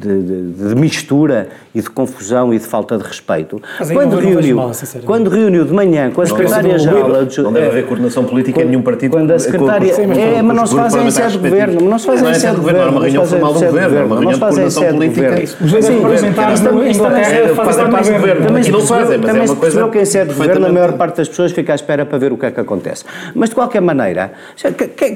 [0.00, 3.60] de, de- de mistura e de confusão e de falta de respeito.
[3.78, 4.72] Mas Quando não- não reuniu, mal,
[5.04, 7.42] quando reuniu de manhã com a secretária-geral adjunta...
[7.42, 9.10] Não deve haver coordenação política em nenhum partido.
[9.12, 9.94] Quando a secretária...
[9.94, 12.22] com- com- é, mas não se fazem em sede de governo, mas não se fazem
[12.22, 13.72] Não é em sede de governo, é uma reunião não se fazem formal do sede
[13.72, 15.28] de governo, é uma não reunião se de fazem em coordenação sede de política.
[15.28, 15.90] governo.
[15.90, 18.46] Os parlamentares também- Inglaterra é, fazem parte do governo.
[18.46, 20.04] também Aqui se não percebeu, fazem, mas também é se uma coisa percebeu que em
[20.04, 22.46] sede de governo a maior parte das pessoas fica à espera para ver o que
[22.46, 23.04] é que acontece.
[23.34, 24.32] Mas de qualquer maneira,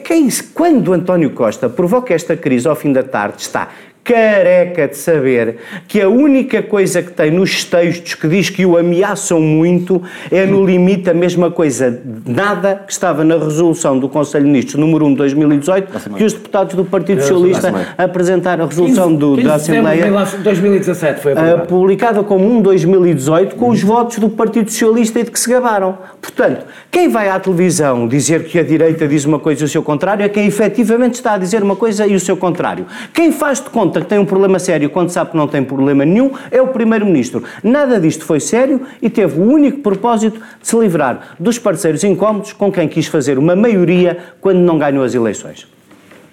[0.05, 3.69] quem- quando António Costa provoca esta crise ao fim da tarde está
[4.05, 5.57] careca de saber
[5.89, 10.45] que a única coisa que tem nos textos que diz que o ameaçam muito é
[10.45, 15.07] no limite a mesma coisa, nada que estava na resolução do Conselho de Ministros número
[15.07, 19.55] 1 de 2018 que os deputados do Partido Socialista apresentaram a resolução do, 15 da
[19.55, 21.67] Assembleia de 2017 foi Uh, aprovado.
[21.69, 25.99] publicada como 1 2018 com os votos do Partido Socialista e de que se gabaram.
[26.21, 29.83] Portanto, quem vai à televisão dizer que a direita diz uma coisa e o seu
[29.83, 32.87] contrário é quem efetivamente está a dizer uma coisa e o seu contrário.
[33.13, 36.05] Quem faz de conta que tem um problema sério quando sabe que não tem problema
[36.05, 37.43] nenhum é o Primeiro-Ministro.
[37.63, 42.53] Nada disto foi sério e teve o único propósito de se livrar dos parceiros incómodos
[42.53, 45.67] com quem quis fazer uma maioria quando não ganhou as eleições.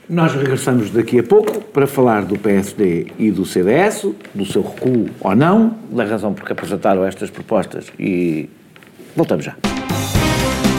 [0.09, 5.05] Nós regressamos daqui a pouco para falar do PSD e do CDS, do seu recuo
[5.21, 8.49] ou não, da razão por que apresentaram estas propostas e
[9.15, 9.70] voltamos já.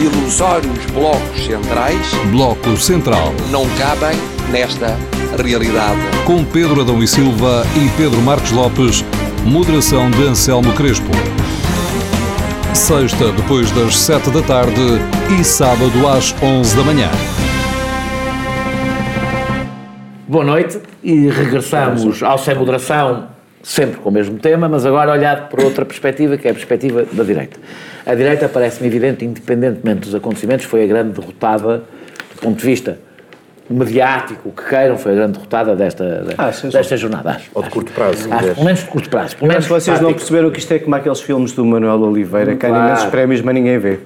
[0.00, 3.34] Ilusórios blocos centrais Bloco Central.
[3.50, 4.18] não cabem
[4.50, 4.96] nesta
[5.36, 6.00] realidade.
[6.24, 9.04] Com Pedro Adão e Silva e Pedro Marcos Lopes,
[9.44, 11.10] moderação de Anselmo Crespo.
[12.72, 14.80] Sexta, depois das sete da tarde
[15.38, 17.10] e sábado às onze da manhã.
[20.26, 23.28] Boa noite e regressamos ao Sem Moderação,
[23.62, 27.04] sempre com o mesmo tema, mas agora olhado por outra perspectiva, que é a perspectiva
[27.12, 27.60] da direita.
[28.06, 31.82] A direita parece-me evidente, independentemente dos acontecimentos, foi a grande derrotada
[32.34, 32.98] do ponto de vista
[33.68, 37.30] mediático, o que queiram, foi a grande derrotada desta, Ah, sim, desta jornada.
[37.30, 38.54] Acho, Ou de curto prazo, acho, aliás.
[38.54, 39.36] pelo menos de curto prazo.
[39.36, 40.18] Pelo menos acho vocês não tático.
[40.18, 43.54] perceberam que isto é como aqueles filmes do Manuel Oliveira, que há imensos prémios, mas
[43.54, 44.00] ninguém vê.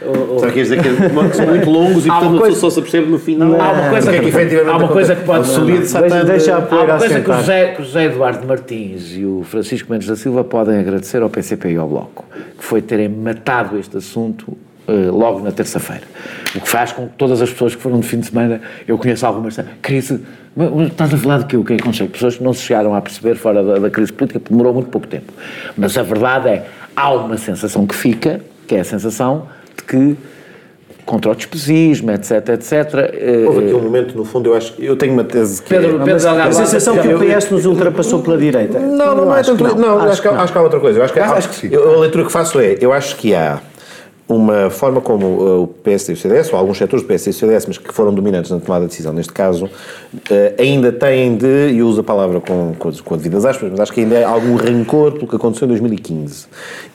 [0.00, 3.06] Será que queres dizer que são muito longos e Há portanto coisa- só se percebe
[3.10, 3.60] no final?
[3.60, 5.92] Há uma coisa que é que efetivamente há uma coisa que pode subir de Deixa,
[6.00, 7.34] Satã deixa a Há poeira uma coisa que o.
[7.34, 11.28] José, que o José Eduardo Martins e o Francisco Mendes da Silva podem agradecer ao
[11.28, 12.24] PCP e ao Bloco,
[12.58, 14.56] que foi terem matado este assunto
[14.88, 16.02] eh, logo na terça-feira.
[16.56, 18.96] O que faz com que todas as pessoas que foram de fim de semana, eu
[18.96, 20.20] conheço algumas, crise,
[20.56, 21.56] mas- mas estás a falar de quê?
[21.56, 22.10] O que é que consegue?
[22.10, 24.88] Pessoas que não se chegaram a perceber fora da, da crise política, porque demorou muito
[24.88, 25.32] pouco tempo.
[25.76, 29.46] Mas a verdade é, há uma sensação que fica, que é a sensação
[29.90, 30.16] que
[31.04, 32.72] contra o despesismo, etc, etc.
[33.14, 36.00] eh, Houve aqui um momento, no fundo, eu acho eu tenho uma tese que Pedro,
[36.00, 36.04] é...
[36.04, 38.78] Pedro Delgado A sensação que o PS nos ultrapassou pela direita.
[38.78, 39.74] Não, não, não é acho tanto.
[39.74, 40.40] que Não, acho, que, não.
[40.40, 40.98] acho que há outra coisa.
[41.00, 41.68] Eu acho que, Acho que sim.
[41.72, 43.58] eu- a leitura que faço é: eu acho que há
[44.30, 47.34] uma forma como uh, o PSD e o CDS, ou alguns setores do PSD e
[47.34, 49.70] o CDS, mas que foram dominantes na tomada de decisão neste caso, uh,
[50.56, 54.02] ainda têm de, e uso a palavra com, com, com devidas aspas, mas acho que
[54.02, 56.46] ainda há algum rancor pelo que aconteceu em 2015.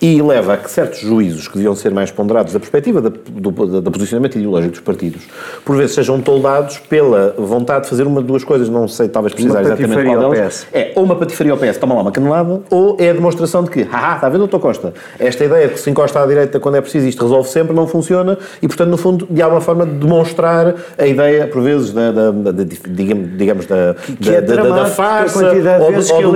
[0.02, 3.52] E leva a que certos juízos que deviam ser mais ponderados da perspectiva da, do,
[3.52, 5.24] da, da posicionamento ideológico dos partidos,
[5.66, 9.34] por vezes sejam toldados pela vontade de fazer uma de duas coisas, não sei talvez
[9.34, 10.64] precisar exatamente qual ao delas.
[10.64, 10.68] PS.
[10.72, 13.70] É, ou uma patifaria ao PS, toma lá uma canelada, ou é a demonstração de
[13.70, 14.60] que, haha, está vendo, Dr.
[14.60, 14.94] Costa?
[15.20, 17.88] Esta ideia de que se encosta à direita quando é preciso isto resolve sempre, não
[17.88, 22.32] funciona, e portanto, no fundo, de alguma forma, demonstrar a ideia, por vezes, da, da,
[22.32, 22.64] da- da-
[23.38, 26.30] digamos, da, Que da, é da, da, farsa, de ou do- ou que do-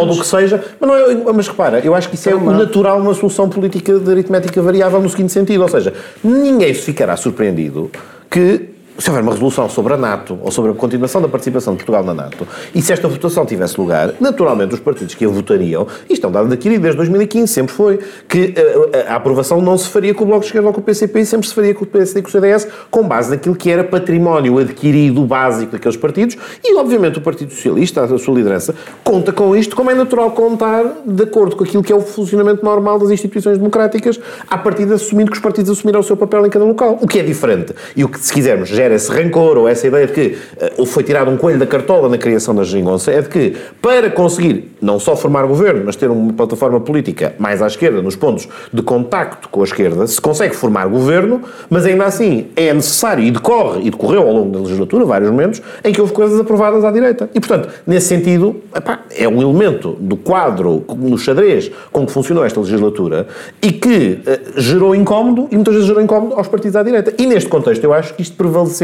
[0.00, 2.38] ou ou que seja, mas, não é, mas repara, eu acho que isso é o
[2.58, 7.16] natural numa solução política de aritmética variável no seguinte sentido, ou seja, ninguém se ficará
[7.16, 7.90] surpreendido
[8.30, 11.78] que se houver uma resolução sobre a NATO ou sobre a continuação da participação de
[11.78, 15.86] Portugal na NATO e se esta votação tivesse lugar, naturalmente os partidos que a votariam,
[16.10, 19.78] isto é um dado adquirido desde 2015, sempre foi, que eh, a, a aprovação não
[19.78, 21.84] se faria com o Bloco de Esquerda ou com o PCP, sempre se faria com
[21.84, 25.96] o PSD e com o CDS, com base naquilo que era património adquirido básico daqueles
[25.96, 30.32] partidos e, obviamente, o Partido Socialista, a sua liderança, conta com isto, como é natural
[30.32, 34.96] contar de acordo com aquilo que é o funcionamento normal das instituições democráticas, à partida
[34.96, 37.74] assumindo que os partidos assumiram o seu papel em cada local, o que é diferente.
[37.94, 40.86] E o que, se quisermos, gera esse rancor ou essa ideia de que eh, ou
[40.86, 44.76] foi tirado um coelho da cartola na criação da geringonça, é de que, para conseguir
[44.80, 48.82] não só formar governo, mas ter uma plataforma política mais à esquerda, nos pontos de
[48.82, 53.82] contacto com a esquerda, se consegue formar governo, mas ainda assim é necessário, e decorre,
[53.82, 57.28] e decorreu ao longo da legislatura, vários momentos, em que houve coisas aprovadas à direita.
[57.34, 62.44] E, portanto, nesse sentido, epá, é um elemento do quadro, no xadrez, com que funcionou
[62.44, 63.26] esta legislatura,
[63.60, 67.12] e que eh, gerou incómodo, e muitas vezes gerou incómodo aos partidos à direita.
[67.18, 68.77] E neste contexto, eu acho que isto prevaleceu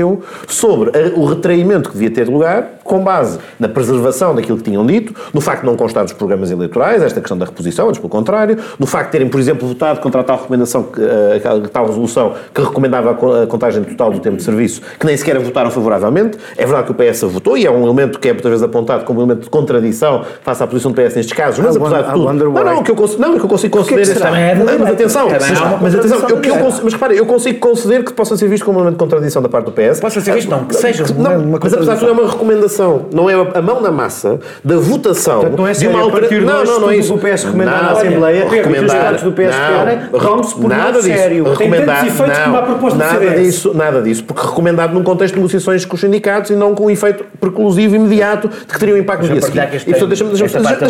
[0.49, 5.15] sobre o retraimento que devia ter lugar, com base na preservação daquilo que tinham dito,
[5.33, 8.59] no facto de não constar dos programas eleitorais, esta questão da reposição, antes pelo contrário,
[8.79, 12.35] no facto de terem, por exemplo, votado contra a tal recomendação, eh, a tal resolução
[12.53, 15.71] que recomendava a co- a contagem total do tempo de serviço, que nem sequer votaram
[15.71, 16.39] favoravelmente.
[16.57, 19.05] É verdade que o PS votou e é um elemento que é muitas vezes apontado
[19.05, 21.97] como um elemento de contradição face à posição do PS nestes casos, mas I apesar
[21.97, 22.25] wonder- de tudo.
[22.65, 24.05] Não, não, que eu consigo, não, o que eu consigo conceder?
[24.37, 25.41] É da Mas atenção, mas,
[25.83, 28.49] mas atenção, eu, que eu da consigo, mas repare, eu consigo conceder que possa ser
[28.49, 30.01] visto como um elemento de contradição da parte do PS.
[30.01, 32.74] Possa ser visto, não, que seja Não, mas apesar de tudo é uma recomendação,
[33.13, 36.21] não é a mão na massa da votação Portanto, não é de uma a altera-
[36.21, 37.15] partir de não, não, não é isso.
[37.15, 40.19] o que o PS recomendar na Nada, Assembleia, olha, os recomendar, do PS querem, não,
[40.19, 41.09] rompe-se por nada disso.
[41.17, 41.45] sério.
[41.45, 43.41] Tem Recomendar, tantos efeitos não, como a proposta do nada CDS.
[43.47, 46.87] disso, nada disso, porque recomendado num contexto de negociações com os sindicatos e não com
[46.87, 50.49] um efeito preclusivo imediato de que teria um impacto que E portanto, deixa-me deixa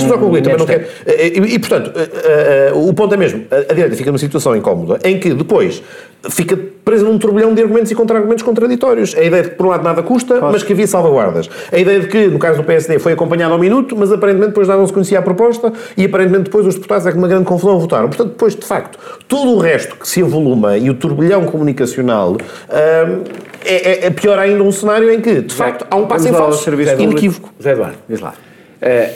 [0.08, 0.80] só concluir, também não quero.
[1.06, 4.18] menos E, e, portanto, eh, eh, o ponto é mesmo, a, a direita fica numa
[4.18, 5.82] situação incómoda em que depois
[6.30, 9.14] fica presa num turbilhão de argumentos e contra-argumentos contraditórios.
[9.14, 11.48] A ideia de que, por um lado, nada custa, mas que havia salvaguardas.
[11.74, 14.68] A ideia de que, no caso do PSD, foi acompanhado ao minuto, mas aparentemente depois
[14.68, 17.44] já não se conhecia a proposta e aparentemente depois os deputados, é que uma grande
[17.44, 18.08] confusão, votaram.
[18.08, 23.24] Portanto, depois, de facto, tudo o resto que se avoluma e o turbilhão comunicacional hum,
[23.64, 26.30] é, é- é pior ainda um cenário em que, de facto, há um passo em
[26.30, 27.52] Vamos ao falso serviço inequívoco.
[27.58, 27.96] José Eduardo.
[28.08, 28.34] Diz lá.
[28.80, 29.10] É,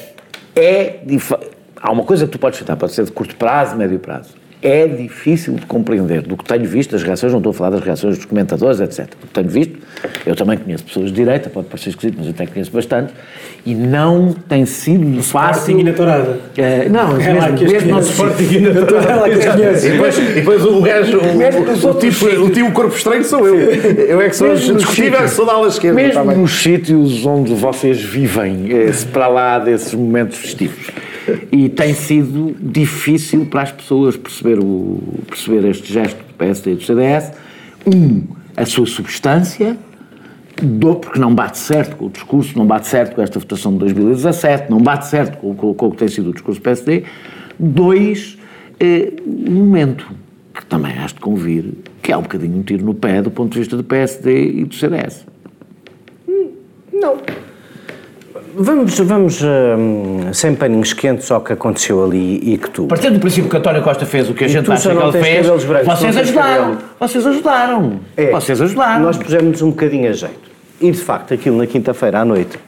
[0.56, 1.34] é dif-
[1.80, 4.30] há uma coisa que tu podes citar, pode ser de curto prazo, médio prazo.
[4.62, 6.22] É difícil de compreender.
[6.22, 9.06] Do que tenho visto, as reações, não estou a falar das reações dos comentadores, etc.
[9.20, 9.78] Do que tenho visto,
[10.26, 13.12] eu também conheço pessoas de direita, pode parecer esquisito, mas eu até conheço bastante,
[13.64, 15.60] e não tem sido fácil.
[15.60, 16.38] Sporting e na tourada.
[16.56, 18.10] Eh, não, É lá mesmo, que mesmo não conhece.
[18.12, 19.10] Sporting e na tourada.
[19.12, 19.86] É lá que as conhece.
[19.86, 23.54] E depois, e depois o gajo, o, o, tipo, o tipo corpo estranho sou eu.
[23.58, 25.94] Eu é que sou Mesmo nos discutível, sítios- sou da ala esquerda.
[25.96, 26.36] Mesmo tá bem.
[26.38, 30.88] nos sítios onde vocês vivem, eh, se para lá desses momentos festivos.
[31.52, 36.74] E tem sido difícil para as pessoas perceber, o, perceber este gesto do PSD e
[36.76, 37.32] do CDS.
[37.86, 38.22] Um,
[38.56, 39.76] a sua substância,
[40.60, 43.78] do, porque não bate certo com o discurso, não bate certo com esta votação de
[43.78, 47.04] 2017, não bate certo com, com- com o que tem sido o discurso do PSD.
[47.58, 48.36] Dois,
[48.80, 50.06] eh, um momento
[50.54, 53.52] que também has de convir, que é um bocadinho um tiro no pé do ponto
[53.52, 55.24] de vista do PSD e do CDS.
[56.92, 57.16] Não.
[58.60, 62.88] Vamos, vamos hum, sem paninhos quentes ao que aconteceu ali e que tu.
[62.88, 65.12] Partindo do princípio que António Costa fez o que a E gente acha que ele
[65.12, 66.78] fez, brancos, vocês ajudaram.
[66.98, 68.00] Vocês ajudaram.
[68.16, 69.04] É, Vocês ajudaram.
[69.04, 70.50] Nós pusemos um bocadinho a jeito.
[70.80, 72.58] E de facto, aquilo na quinta-feira à noite,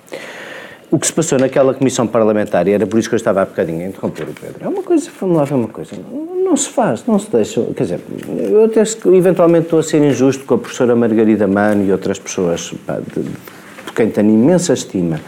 [0.93, 3.45] o que se passou naquela comissão parlamentar, e era por isso que eu estava há
[3.45, 6.57] bocadinho a interromper o Pedro, é uma coisa, vamos lá ver uma coisa, não, não
[6.57, 8.83] se faz, não se deixa, quer dizer, eu até
[9.17, 13.23] eventualmente estou a ser injusto com a professora Margarida Mano e outras pessoas pá, de,
[13.23, 15.21] de quem tenho imensa estima,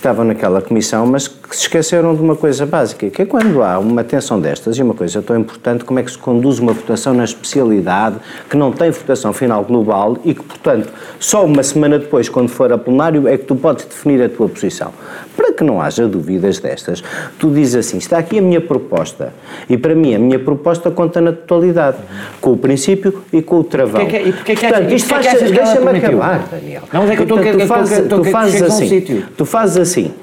[0.00, 3.76] estavam naquela comissão, mas que se esqueceram de uma coisa básica, que é quando há
[3.80, 7.12] uma tensão destas e uma coisa tão importante, como é que se conduz uma votação
[7.12, 8.16] na especialidade
[8.48, 12.72] que não tem votação final global e que, portanto, só uma semana depois, quando for
[12.72, 14.92] a plenário, é que tu podes definir a tua posição.
[15.36, 17.02] Para que não haja dúvidas destas,
[17.36, 19.32] tu dizes assim, está aqui a minha proposta
[19.68, 21.96] e para mim a minha proposta conta na totalidade,
[22.40, 24.02] com o princípio e com o travão.
[24.02, 26.82] Porquê que- e que Portanto, isto faz- deixa-me acabar, Daniel.
[26.92, 28.22] Não, mas é que eu estou a- Portanto, eu estou a- fazes- eu estou a-
[28.22, 29.24] tu fazes assim.
[29.36, 30.14] Tu fazes assim.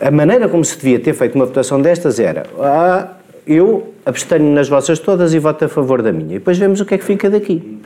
[0.00, 3.08] A maneira como se devia ter feito uma votação destas era ah,
[3.46, 6.36] eu abstenho nas vossas todas e voto a favor da minha.
[6.36, 7.78] E depois vemos o que é que fica daqui.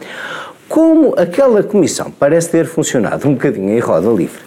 [0.68, 4.38] Como aquela comissão parece ter funcionado um bocadinho em roda livre,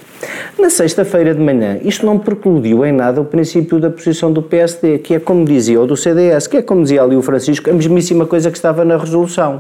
[0.57, 4.99] na sexta-feira de manhã isto não precludiu em nada o princípio da posição do PSD,
[4.99, 7.73] que é como dizia, ou do CDS, que é como dizia ali o Francisco, a
[7.73, 9.59] mesmíssima coisa que estava na resolução.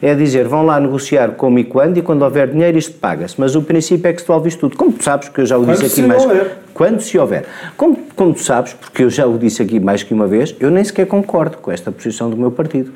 [0.00, 3.36] É dizer, vão lá negociar como e quando, e quando houver dinheiro isto paga-se.
[3.38, 4.76] Mas o princípio é que se devolve isto tudo.
[4.76, 6.22] Como tu sabes, que eu já o disse aqui mais...
[6.74, 7.44] Quando se houver.
[7.76, 10.72] Como, como tu sabes, porque eu já o disse aqui mais que uma vez, eu
[10.72, 12.90] nem sequer concordo com esta posição do meu partido.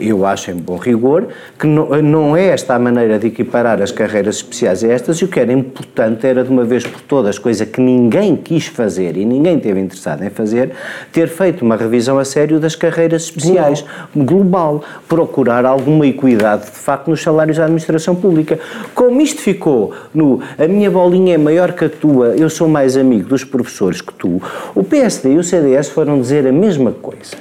[0.00, 3.92] Eu acho, em bom rigor, que não, não é esta a maneira de equiparar as
[3.92, 7.38] carreiras especiais a estas, e o que era importante era, de uma vez por todas,
[7.38, 10.72] coisa que ninguém quis fazer e ninguém esteve interessado em fazer,
[11.12, 17.08] ter feito uma revisão a sério das carreiras especiais, global, procurar alguma equidade, de facto,
[17.08, 18.58] nos salários da administração pública.
[18.92, 22.96] Como isto ficou no a minha bolinha é maior que a tua, eu sou mais
[22.96, 24.40] amigo dos professores que tu,
[24.74, 27.36] o PSD e o CDS foram dizer a mesma coisa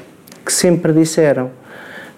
[0.45, 1.51] que sempre disseram.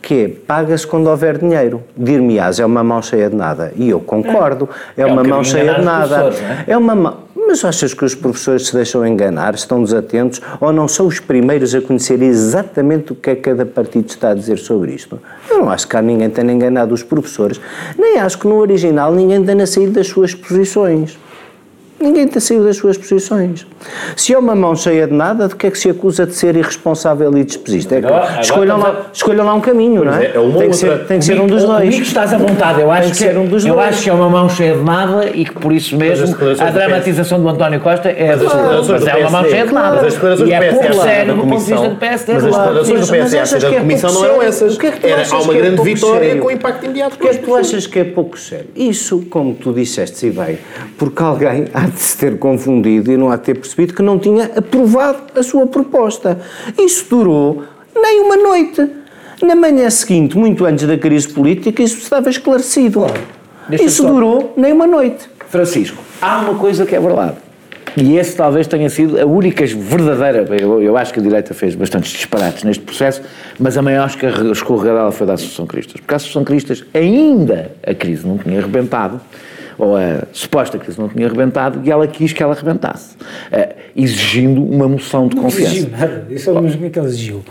[0.01, 1.83] Que é, paga-se quando houver dinheiro.
[1.95, 3.71] Dir-me-ás, é uma mão cheia de nada.
[3.75, 6.31] E eu concordo, é, É um uma mão cheia de nada.
[6.67, 6.71] é?
[6.71, 7.17] É uma mão.
[7.35, 11.75] Mas achas que os professores se deixam enganar, estão desatentos ou não são os primeiros
[11.75, 15.19] a conhecer exatamente o que é que cada partido está a dizer sobre isto?
[15.47, 17.61] Eu não acho que há ninguém tenha enganado os professores,
[17.95, 21.19] nem acho que no original ninguém tenha saído das suas posições.
[22.01, 23.65] Ninguém tem saído das suas posições.
[24.15, 26.55] Se é uma mão cheia de nada, de que é que se acusa de ser
[26.55, 27.95] irresponsável e despesista?
[27.95, 30.25] É que escolham, lá, escolham lá um caminho, não é?
[30.25, 31.83] é, é uma tem, que ser, tem que ser um dos dois.
[31.83, 33.87] Comigo estás à vontade, eu acho Tem que, que ser um dos eu dois.
[33.89, 37.41] acho que é uma mão cheia de nada e que por isso mesmo a dramatização
[37.41, 39.95] do António Costa é Mas as declarações mas é uma mão cheia de nada.
[39.97, 42.33] Mas as declarações e do é PSD pouco sério do ponto de vista do PSD.
[42.33, 42.63] Mas as claro.
[42.73, 44.49] declarações do Mas PSD que da é comissão pouco não eram sério?
[44.49, 44.75] essas.
[44.75, 47.17] O que é que achas há uma que grande vitória com impacto imediato.
[47.17, 48.67] Porque é que tu achas que é pouco sério?
[48.75, 50.57] Isso, como tu disseste, e bem,
[50.97, 54.17] porque alguém há de se ter confundido e não há de ter percebido que não
[54.17, 56.39] tinha aprovado a sua proposta.
[56.79, 57.63] Isso durou
[57.95, 58.87] nem uma noite.
[59.43, 63.05] Na manhã seguinte, muito antes da crise política, isso estava esclarecido.
[63.71, 65.29] Isso só- durou nem uma noite.
[65.49, 67.35] Francisco, há uma coisa que é verdade.
[67.97, 70.45] E esse talvez tenha sido a única verdadeira.
[70.57, 73.21] Eu, eu acho que a direita fez bastantes disparates neste processo,
[73.59, 74.09] mas a maior
[74.51, 75.99] escorregadela foi da Associação Cristas.
[75.99, 79.19] Porque a Associação Cristas, ainda a crise não tinha arrebentado,
[79.81, 83.15] ou a suposta crise não tinha arrebentado, e ela quis que ela arrebentasse,
[83.51, 85.71] eh, exigindo uma moção de Não confiança.
[85.73, 86.27] exigiu nada.
[86.29, 87.43] Isso é o mesmo que ela exigiu.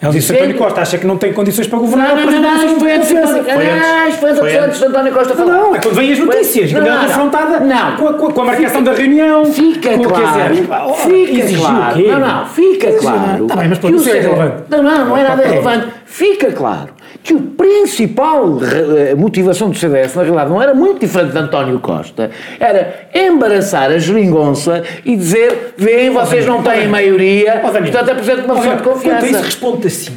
[0.00, 2.14] Ela disse: António Costa acha que não tem condições para governar.
[2.14, 5.52] Não, não, não, não, isto foi antes, foi antes, Foi antes de António Costa falar.
[5.52, 7.14] Não, é quando vêm as notícias, Não, quando ela não, é não.
[7.14, 7.96] confrontada Não.
[7.96, 9.44] com, a, com a- com a marcação da reunião.
[9.46, 12.08] Fica com, claro, fica exigiu o claro, quê?
[12.08, 13.18] não, não, fica claro.
[13.20, 13.44] nada.
[13.46, 14.54] Tá bem, mas é CD irrelevante.
[14.70, 15.50] Não, não, não é nada Ok.
[15.50, 15.86] relevante.
[16.06, 16.88] Fica claro
[17.22, 21.78] que o principal eh, motivação do CDS, na realidade, não era muito diferente de António
[21.78, 28.54] Costa, era embaraçar a geringonça e dizer, veem, vocês não têm maioria, portanto apresento uma
[28.54, 29.44] moção de Quanto a isso, confiança.
[29.44, 30.12] responde assim.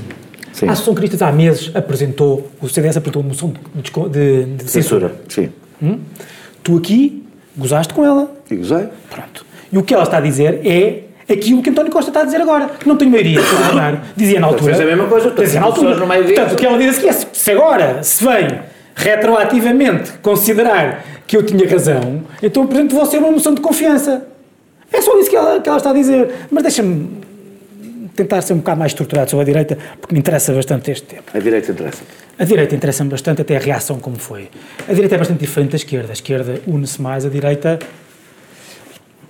[0.52, 0.68] Sim.
[0.68, 5.14] A Associação Cristas há meses apresentou, o CDS apresentou uma moção de, de- de censura.
[5.28, 5.50] Sim.
[5.84, 6.00] Hum?
[6.64, 7.24] Tu aqui
[7.58, 8.32] gozaste com ela.
[8.50, 8.88] E gozei.
[9.10, 9.46] Pronto.
[9.72, 11.02] E o que ela está a dizer é
[11.34, 12.68] aquilo que António Costa está a dizer agora.
[12.80, 14.04] Que não tem maioria para governar.
[14.16, 14.74] Dizia na altura.
[14.76, 15.96] fez a mesma coisa, Dizia na altura.
[15.96, 16.24] no meio.
[16.26, 18.60] Portanto, o que ela diz aqui é se se agora se vem
[18.96, 24.26] retroativamente considerar que eu tinha razão, então apresento você uma moção de confiança.
[24.94, 26.30] É só isso que ela, que ela está a dizer.
[26.52, 27.10] Mas deixa-me
[28.16, 31.24] tentar ser um bocado mais estruturado sobre a direita, porque me interessa bastante este tema.
[31.34, 32.04] A direita interessa.
[32.38, 34.50] A direita interessa-me bastante, até a reação como foi.
[34.88, 36.10] A direita é bastante diferente da esquerda.
[36.12, 37.80] A esquerda une-se mais, a direita.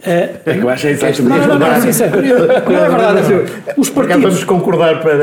[0.05, 2.21] Eh, Eu acho exatamente não, não, não, não, sincero.
[2.21, 3.21] Não é verdade.
[3.77, 4.21] Os partidos.
[4.23, 5.15] vamos concordar para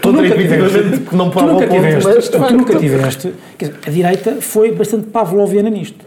[0.00, 3.34] Tu nunca contraintuitivamente que não Tu nunca tiveste, mas tu nunca tiveste.
[3.86, 6.04] A direita foi bastante pavloviana nisto.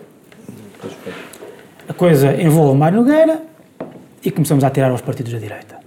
[1.88, 3.41] A coisa envolve Mário Nogueira
[4.24, 5.80] e começamos a tirar aos partidos da direita.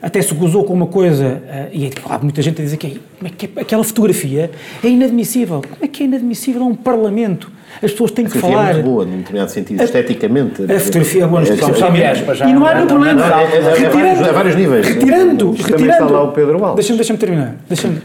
[0.00, 2.90] Até se gozou com uma coisa, eh, e há muita gente a dizer que, é-
[3.18, 4.50] como é que é- aquela fotografia
[4.82, 5.62] é inadmissível.
[5.62, 7.52] Como é que é inadmissível a um Parlamento?
[7.82, 8.70] As pessoas têm que A fotografia falar.
[8.70, 10.62] é muito boa, num determinado sentido, A- esteticamente.
[10.64, 13.26] A fotografia é boa, É- é- E não há nenhum não, problema.
[13.26, 14.86] não, é- é- é Retirando- vários- é vários níveis.
[14.88, 16.12] Retirando, Também está retirando.
[16.12, 16.74] lá o Pedro Alves.
[16.76, 17.54] Deixa-me deixa terminar.
[17.68, 17.96] Deixa-me.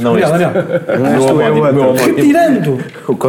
[0.00, 1.74] Não, é homónimo, outro.
[1.74, 2.06] meu homónimo.
[2.06, 2.78] Retirando,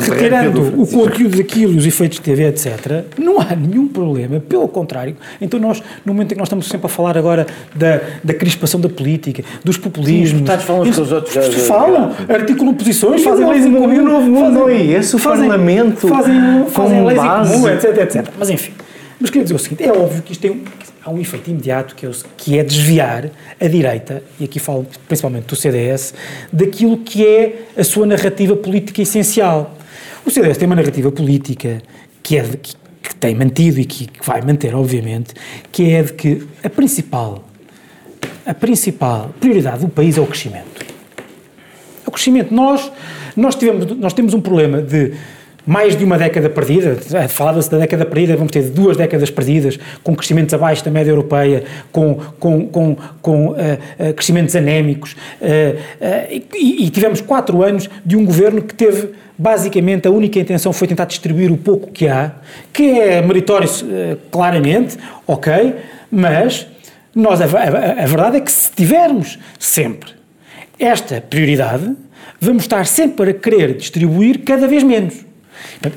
[0.10, 4.40] retirando do o conteúdo daquilo e os efeitos de TV, etc., não há nenhum problema,
[4.40, 5.16] pelo contrário.
[5.42, 8.80] Então, nós, no momento em que nós estamos sempre a falar agora da, da crispação
[8.80, 10.12] da política, dos populismos.
[10.12, 11.36] Sim, os deputados falam uns com os outros,
[11.68, 13.94] Falam, articulam posições, fazem leis em comum.
[13.94, 17.54] e o novo mundo não é esse, o fazem- Parlamento Fazem, fazem leis em base.
[17.54, 18.28] comum, etc, etc.
[18.38, 18.74] Mas enfim.
[19.20, 20.64] Mas queria dizer o seguinte: é óbvio que isto tem um,
[21.04, 25.46] há um efeito imediato que é, que é desviar a direita, e aqui falo principalmente
[25.46, 26.14] do CDS,
[26.52, 29.76] daquilo que é a sua narrativa política essencial.
[30.26, 31.82] O CDS tem uma narrativa política
[32.22, 35.34] que é de, que, que tem mantido e que, que vai manter, obviamente,
[35.72, 37.44] que é de que a principal,
[38.46, 40.86] a principal prioridade do país é o crescimento.
[42.06, 42.54] É o crescimento.
[42.54, 42.92] Nós,
[43.36, 45.14] nós, tivemos, nós temos um problema de
[45.66, 46.98] mais de uma década perdida,
[47.30, 51.64] falava-se da década perdida, vamos ter duas décadas perdidas, com crescimentos abaixo da média europeia,
[51.92, 55.76] com, com, com, com eh, eh, crescimentos anémicos, eh,
[56.56, 60.88] e, e tivemos quatro anos de um governo que teve, basicamente, a única intenção foi
[60.88, 62.32] tentar distribuir o pouco que há,
[62.74, 63.70] que é meritório,
[64.32, 64.98] claramente,
[65.28, 65.76] ok,
[66.10, 66.68] mas
[67.14, 70.10] nós, a, a- a verdade é que se tivermos sempre
[70.80, 71.96] esta prioridade,
[72.40, 75.30] vamos estar sempre a querer distribuir cada vez menos.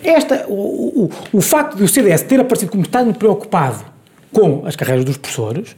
[0.02, 3.84] Esta, o, o, o facto de o CDS ter aparecido como estando preocupado
[4.32, 5.76] com as carreiras dos professores,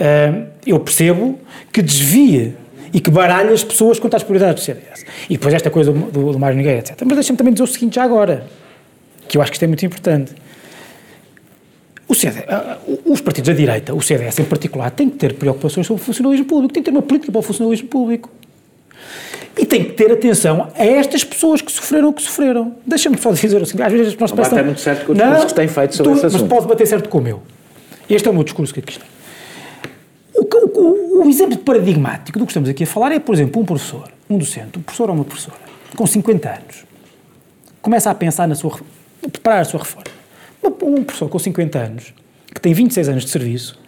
[0.00, 1.38] ah, eu percebo
[1.72, 2.54] que desvia
[2.92, 5.04] e que baralha as pessoas quanto às prioridades do CDS.
[5.28, 6.96] E depois esta coisa do, do, do Mário Nogueira, etc.
[7.04, 8.46] Mas deixa-me também dizer o seguinte já agora,
[9.28, 10.32] que eu acho que isto é muito importante.
[12.08, 15.86] O CD, ah, os partidos da direita, o CDS em particular, têm que ter preocupações
[15.86, 18.30] sobre o funcionalismo público, tem que ter uma política para o funcionalismo público.
[19.58, 22.74] E tem que ter atenção a estas pessoas que sofreram o que sofreram.
[22.86, 25.46] Deixa-me só dizer assim, às vezes nós Não bate pensamos- muito certo com o discurso
[25.46, 26.48] que tem feito sobre tu- esse Mas assunto.
[26.48, 27.42] pode bater certo com o meu.
[28.08, 29.04] Este é o meu discurso que aqui está.
[30.34, 30.42] O,
[30.80, 34.08] o- o exemplo paradigmático do que estamos aqui a falar é, por exemplo, um professor,
[34.28, 35.58] um docente, um professor ou uma professora,
[35.96, 36.84] com 50 anos,
[37.82, 38.78] começa a pensar na sua,
[39.24, 40.04] a preparar a sua reforma.
[40.82, 42.14] Um professor com 50 anos,
[42.54, 43.78] que tem 26 anos de serviço,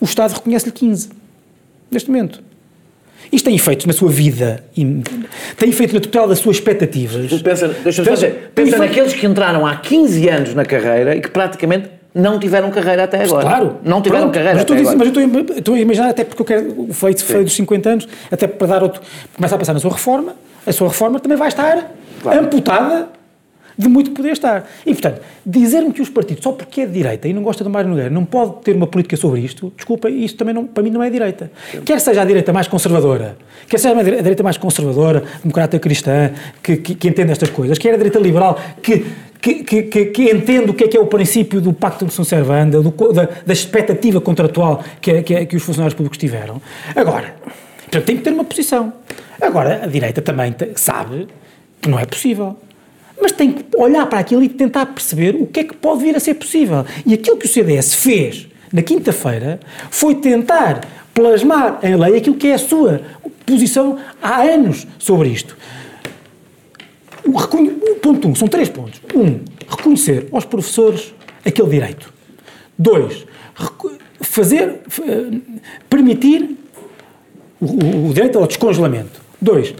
[0.00, 1.10] o Estado reconhece-lhe 15,
[1.90, 2.42] neste momento.
[3.30, 7.30] Isto tem efeitos na sua vida, tem efeito na tutela das suas expectativas.
[7.42, 11.88] Pensa, dizer, tem pensa naqueles que entraram há 15 anos na carreira e que praticamente
[12.14, 13.42] não tiveram carreira até agora.
[13.42, 13.76] Claro.
[13.82, 15.10] Não tiveram Pronto, carreira Mas até dizer- agora.
[15.10, 18.08] mas eu estou a- imaginar, até porque eu quero o feito feito dos 50 anos,
[18.30, 19.00] até para dar outro.
[19.34, 20.34] Começa a pensar na sua reforma,
[20.66, 21.90] a sua reforma também vai estar
[22.26, 23.08] amputada
[23.76, 24.68] de muito poder estar.
[24.84, 27.70] E, portanto, dizer-me que os partidos, só porque é de direita e não gosta do
[27.70, 30.90] Mário Nogueira, não pode ter uma política sobre isto, desculpa, isto também não, para mim
[30.90, 31.50] não é direita.
[31.84, 33.36] Quer seja a direita mais conservadora,
[33.68, 36.30] quer seja a direita mais conservadora, democrata cristã,
[36.62, 39.04] que, que, que entende estas coisas, quer a direita liberal, que
[39.42, 42.12] que, que, que, que entende o que é que é o princípio do Pacto de
[42.12, 46.16] São Servanda, do da, da expectativa contratual que, é- que, é- que os funcionários públicos
[46.16, 46.62] tiveram.
[46.94, 47.34] Agora,
[47.80, 48.92] portanto, tem que ter uma posição.
[49.40, 51.26] Agora, a direita também sabe
[51.80, 52.56] que não é possível.
[53.22, 56.16] Mas tem que olhar para aquilo e tentar perceber o que é que pode vir
[56.16, 56.84] a ser possível.
[57.06, 59.60] E aquilo que o CDS fez na quinta-feira
[59.90, 60.80] foi tentar
[61.14, 63.00] plasmar em lei aquilo que é a sua
[63.46, 65.56] posição há anos sobre isto.
[67.24, 67.70] O, reconhe-
[68.02, 69.00] ponto um, são três pontos.
[69.14, 71.14] Um, reconhecer aos professores
[71.44, 72.12] aquele direito.
[72.76, 73.24] Dois,
[74.20, 75.38] fazer, eh,
[75.88, 76.56] permitir
[77.60, 79.20] o- o direito ao descongelamento.
[79.40, 79.72] Dois,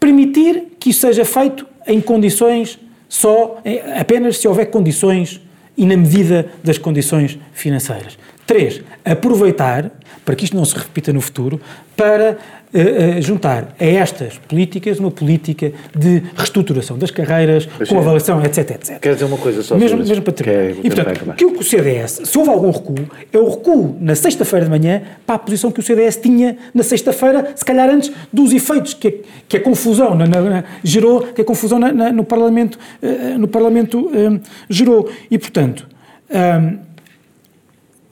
[0.00, 2.78] permitir que isso seja feito em condições
[3.08, 3.60] só,
[3.98, 5.40] apenas se houver condições
[5.76, 8.18] e na medida das condições financeiras.
[8.46, 9.90] Três, aproveitar,
[10.24, 11.60] para que isto não se repita no futuro,
[11.96, 12.38] para
[12.72, 18.98] uh, juntar a estas políticas uma política de reestruturação das carreiras, com avaliação, etc, etc.
[19.00, 20.84] Quer dizer uma coisa só mesmo, sobre mesmo para terminar.
[20.84, 24.70] e, portanto, que o CDS, se houve algum recuo, é o recuo na sexta-feira de
[24.70, 28.94] manhã para a posição que o CDS tinha na sexta-feira, se calhar antes dos efeitos
[28.94, 29.12] que a,
[29.48, 33.98] que a confusão na, na, gerou, que a confusão na, no Parlamento, uh, no Parlamento
[33.98, 35.10] um, gerou.
[35.30, 35.86] E, portanto,
[36.30, 36.78] um,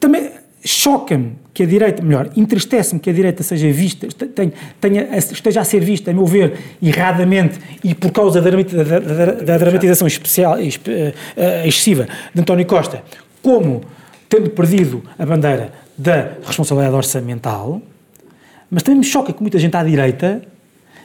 [0.00, 0.27] também
[0.64, 5.64] choca-me que a direita, melhor, entristece-me que a direita seja vista, tenha, tenha, esteja a
[5.64, 10.58] ser vista, a meu ver, erradamente e por causa da, da, da, da dramatização especial,
[10.58, 13.02] eh, eh, excessiva de António Costa,
[13.42, 13.82] como
[14.28, 17.80] tendo perdido a bandeira da responsabilidade orçamental,
[18.70, 20.42] mas também me choca que muita gente à direita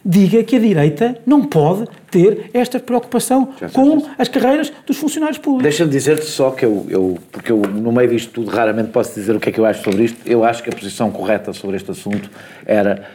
[0.05, 5.63] diga que a direita não pode ter esta preocupação com as carreiras dos funcionários públicos.
[5.63, 9.35] Deixa-me dizer-te só que eu, eu, porque eu no meio disto tudo raramente posso dizer
[9.35, 11.77] o que é que eu acho sobre isto, eu acho que a posição correta sobre
[11.77, 12.29] este assunto
[12.65, 13.09] era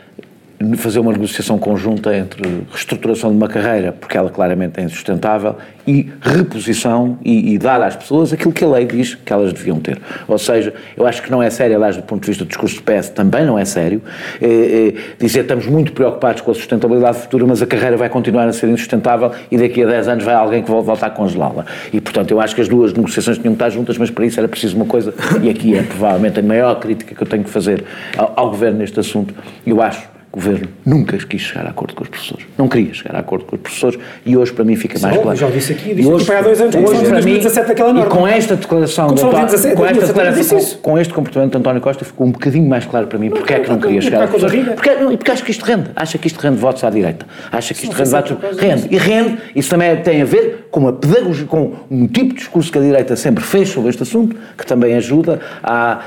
[0.77, 5.57] fazer uma negociação conjunta entre reestruturação de uma carreira, porque ela claramente é insustentável,
[5.87, 9.81] e reposição e, e, dar às pessoas aquilo que a lei diz que elas deviam
[9.81, 9.99] ter.
[10.27, 12.77] Ou seja, eu acho que não é sério, aliás, do ponto de vista do discurso
[12.77, 14.03] do PS, também não é sério,
[14.43, 18.47] é, é, dizer estamos muito preocupados com a sustentabilidade futura, mas a carreira vai continuar
[18.49, 21.65] a ser insustentável e daqui a 10 anos vai alguém que vai voltar a congelá-la.
[21.93, 24.39] E, portanto, eu acho que as duas negociações tinham que estar juntas, mas para isso
[24.39, 27.51] era preciso uma coisa, e aqui é provavelmente a maior crítica que eu tenho que
[27.51, 27.85] fazer
[28.17, 29.35] ao, ao Governo neste assunto,
[29.67, 32.47] eu acho governo nunca quis chegar a acordo com os professores.
[32.57, 35.37] Não queria chegar a acordo com os professores e hoje para mim fica mais claro.
[35.37, 38.13] Já disse aqui, disse hoje, aqui há dois anos, hoje, para 2017 aquela norma.
[38.13, 41.81] E com esta declaração, de, 2017, com, esta declaração com, com, este comportamento de António
[41.81, 44.29] Costa ficou um bocadinho mais claro para mim porque é que não queria chegar a.
[44.29, 45.91] Porque, porque acho que isto rende.
[45.97, 47.27] Acha que isto rende votos à direita.
[47.51, 48.37] Acha que isto rende votos.
[48.59, 48.89] Rende.
[48.91, 49.39] E rende.
[49.55, 52.81] Isso também tem a ver com uma pedagogia, com um tipo de discurso que a
[52.81, 56.01] direita sempre fez sobre este assunto, que também ajuda à,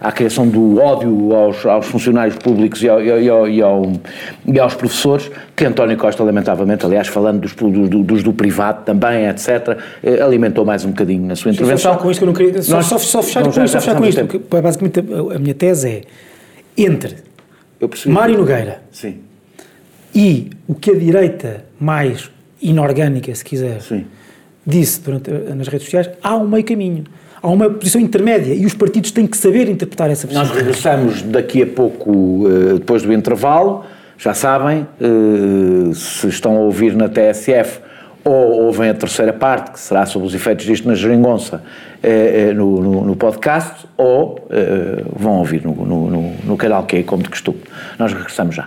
[0.00, 3.92] à, à criação do ódio aos, aos funcionários públicos e ao, e ao, e ao
[4.46, 9.78] e aos professores, que António Costa, lamentavelmente, aliás, falando dos, dos do privado também, etc.,
[10.02, 11.92] eh, alimentou mais um bocadinho na sua intervenção.
[11.94, 12.62] Só com isto que eu não queria.
[12.62, 14.26] Só, Nós, só, só fechar com isto, só fechar com isto.
[14.26, 16.02] Porque, basicamente, a, a minha tese é
[16.76, 17.16] entre
[18.06, 19.18] Mário Nogueira Sim.
[20.14, 22.30] e o que a direita mais
[22.60, 24.06] inorgânica, se quiser, Sim.
[24.66, 27.04] disse durante, nas redes sociais, há um meio caminho
[27.42, 30.46] há uma posição intermédia e os partidos têm que saber interpretar essa posição.
[30.46, 33.84] Nós regressamos daqui a pouco, eh, depois do intervalo,
[34.16, 37.80] já sabem, eh, se estão a ouvir na TSF
[38.24, 41.62] ou ouvem a terceira parte, que será sobre os efeitos disto na geringonça,
[42.02, 44.48] eh, no, no, no podcast, ou
[45.16, 47.60] vão ouvir no, no, no canal que é como de costume.
[47.98, 48.66] Nós regressamos já.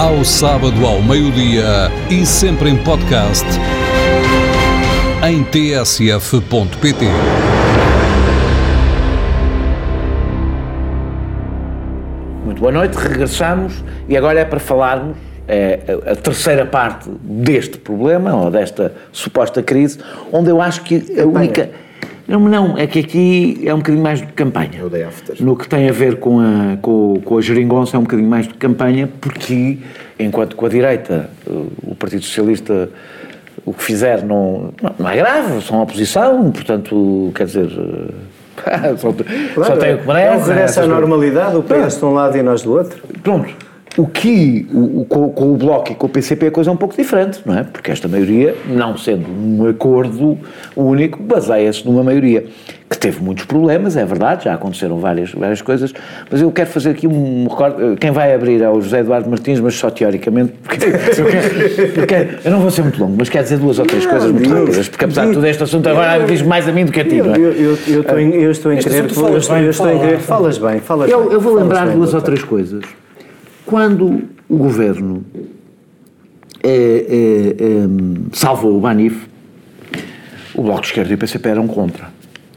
[0.00, 3.44] ao sábado ao meio-dia e sempre em podcast
[5.28, 7.04] em tsf.pt.
[12.46, 18.34] Muito boa noite, regressamos e agora é para falarmos é, a terceira parte deste problema
[18.34, 19.98] ou desta suposta crise,
[20.32, 21.68] onde eu acho que a única
[22.30, 24.78] não, não, é que aqui é um bocadinho mais de campanha.
[24.78, 25.42] É o day after.
[25.42, 28.46] No que tem a ver com a, com, com a geringonça é um bocadinho mais
[28.46, 29.78] de campanha, porque
[30.16, 31.28] enquanto com a direita
[31.82, 32.88] o Partido Socialista
[33.66, 37.68] o que fizer não, não é grave, são oposição, portanto, quer dizer...
[38.98, 39.12] só,
[39.54, 40.38] claro, só tem o que merece.
[40.38, 43.02] Não regressa à normalidade, o PS de um lado e nós do outro.
[43.22, 43.52] Pronto,
[43.96, 46.76] o que, o, com, com, o Bloco e com o PCP, a coisa é um
[46.76, 47.64] pouco diferente, não é?
[47.64, 50.38] Porque esta maioria, não sendo um acordo
[50.76, 52.46] único, baseia-se numa maioria
[52.88, 55.92] que teve muitos problemas, é verdade, já aconteceram várias, várias coisas,
[56.30, 57.96] mas eu quero fazer aqui um recorde.
[58.00, 62.06] Quem vai abrir é o José Eduardo Martins, mas só teoricamente, porque eu, quero, eu,
[62.06, 64.30] quero, eu não vou ser muito longo, mas quero dizer duas ou três não, coisas
[64.30, 66.92] muito Deus, rápidas, porque apesar de todo este assunto agora diz mais a mim do
[66.92, 67.38] que a ti, não é?
[67.38, 69.00] Eu, eu, eu, estou em, eu estou em querer.
[69.00, 70.18] Eu estou em querer.
[70.18, 71.32] Falas bem, falas eu, bem.
[71.32, 72.82] Eu vou lembrar duas ou três coisas
[73.70, 75.24] quando o governo
[76.60, 77.88] é, é, é,
[78.32, 79.28] salvou o Banif,
[80.56, 82.08] o Bloco de Esquerda e o PCP eram contra.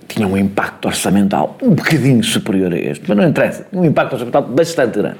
[0.07, 4.41] Tinha um impacto orçamental um bocadinho superior a este, mas não interessa, um impacto orçamental
[4.41, 5.17] bastante grande.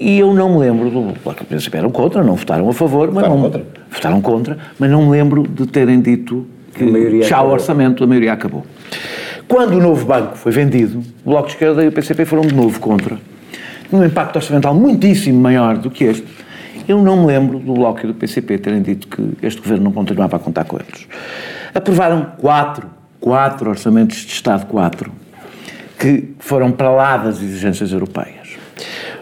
[0.00, 2.72] E eu não me lembro do Bloco e do PCP eram contra, não votaram a
[2.72, 3.66] favor, mas votaram não, contra.
[3.88, 6.44] votaram contra, mas não me lembro de terem dito
[6.74, 8.66] que já o orçamento, a maioria acabou.
[9.46, 12.54] Quando o novo banco foi vendido, o Bloco de Esquerda e o PCP foram de
[12.54, 13.16] novo contra.
[13.92, 16.26] Um impacto orçamental muitíssimo maior do que este.
[16.86, 19.92] Eu não me lembro do Bloco e do PCP terem dito que este governo não
[19.92, 21.06] continuava a contar com eles.
[21.74, 22.88] Aprovaram quatro,
[23.20, 25.12] quatro orçamentos de Estado, quatro,
[25.98, 28.56] que foram para lá das exigências europeias.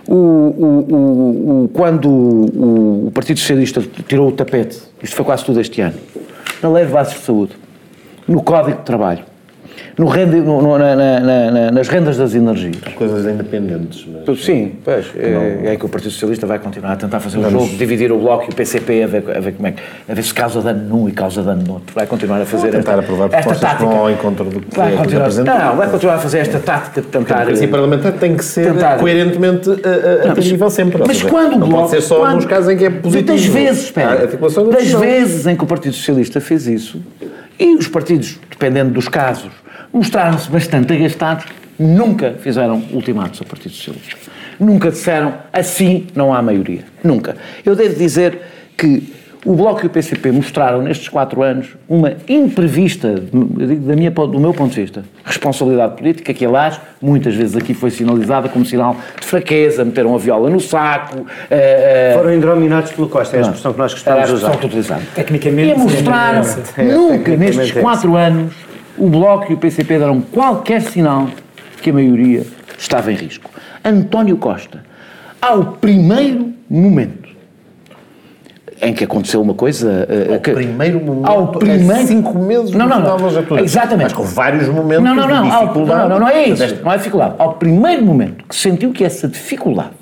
[0.06, 5.80] O, o, o quando o, Partido Socialista tirou o tapete, isto foi quase tudo este
[5.80, 5.96] ano,
[6.62, 7.56] na lei de bases de saúde,
[8.28, 9.24] no Código de Trabalho,
[9.98, 12.76] no rende, no, no, na, na, na, nas rendas das energias.
[12.94, 14.06] Coisas independentes.
[14.26, 14.44] Mas...
[14.44, 15.06] Sim, pois.
[15.16, 18.18] É, é, que o Partido Socialista vai continuar a tentar fazer o jogo, dividir o
[18.18, 19.82] Bloco e o PCP, a ver, a ver como é que.
[20.06, 21.94] a ver se causa dano num e causa dano no outro.
[21.94, 22.70] Vai continuar a fazer.
[22.70, 23.76] Vai tentar esta, aprovar esta tática.
[23.76, 27.00] Que vão ao encontro do que vai continuar, Não, vai continuar a fazer esta tática
[27.00, 27.34] de tentar.
[27.34, 29.70] A democracia parlamentar tem que ser tentar, coerentemente
[30.30, 30.98] atingível sempre.
[31.06, 31.82] Mas seja, quando não Bloco.
[31.84, 33.32] Pode ser só quando, nos casos em que é positivo.
[33.32, 34.26] Das vezes, espera.
[34.70, 37.00] Das vezes em que o Partido Socialista fez isso,
[37.58, 39.50] e os partidos, dependendo dos casos,
[39.96, 41.46] mostraram-se bastante agastados,
[41.78, 44.30] nunca fizeram ultimatos ao Partido Socialista.
[44.60, 46.84] Nunca disseram assim não há maioria.
[47.02, 47.36] Nunca.
[47.64, 48.40] Eu devo dizer
[48.76, 54.40] que o Bloco e o PCP mostraram nestes quatro anos uma imprevista, da minha, do
[54.40, 58.96] meu ponto de vista, responsabilidade política, que aliás muitas vezes aqui foi sinalizada como sinal
[59.20, 61.18] de fraqueza, meteram a viola no saco.
[61.18, 64.26] Uh, uh, Foram indrominados pelo Costa, é a expressão que nós gostamos
[64.68, 65.00] de usar.
[65.14, 65.74] Tecnicamente.
[65.74, 66.42] E mostraram
[66.78, 68.65] nunca nestes quatro anos
[68.98, 71.28] o Bloco e o PCP deram qualquer sinal
[71.82, 72.46] que a maioria
[72.78, 73.50] estava em risco.
[73.84, 74.84] António Costa,
[75.40, 77.26] ao primeiro momento
[78.80, 80.06] em que aconteceu uma coisa.
[80.08, 81.26] Uh, ao que, primeiro momento.
[81.26, 82.06] Ao primeiro.
[82.06, 83.58] Cinco meses não, não, não.
[83.58, 84.04] Exatamente.
[84.04, 86.02] Mas com vários momentos não, não, não, de dificuldade.
[86.02, 86.84] Ao, não, não, não é isso.
[86.84, 87.34] Não é dificuldade.
[87.38, 89.95] Ao primeiro momento que sentiu que essa dificuldade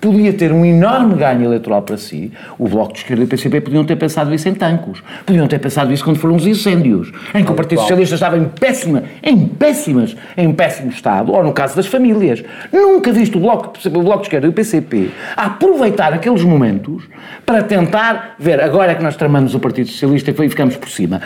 [0.00, 3.60] podia ter um enorme ganho eleitoral para si, o Bloco de Esquerda e o PCP
[3.60, 7.44] podiam ter pensado isso em tancos, podiam ter pensado isso quando foram os incêndios, em
[7.44, 11.76] que o Partido Socialista estava em péssima, em péssimas, em péssimo estado, ou no caso
[11.76, 12.42] das famílias.
[12.72, 17.04] Nunca visto o Bloco, o Bloco de Esquerda e o PCP a aproveitar aqueles momentos
[17.44, 21.20] para tentar ver, agora é que nós tramamos o Partido Socialista e ficamos por cima.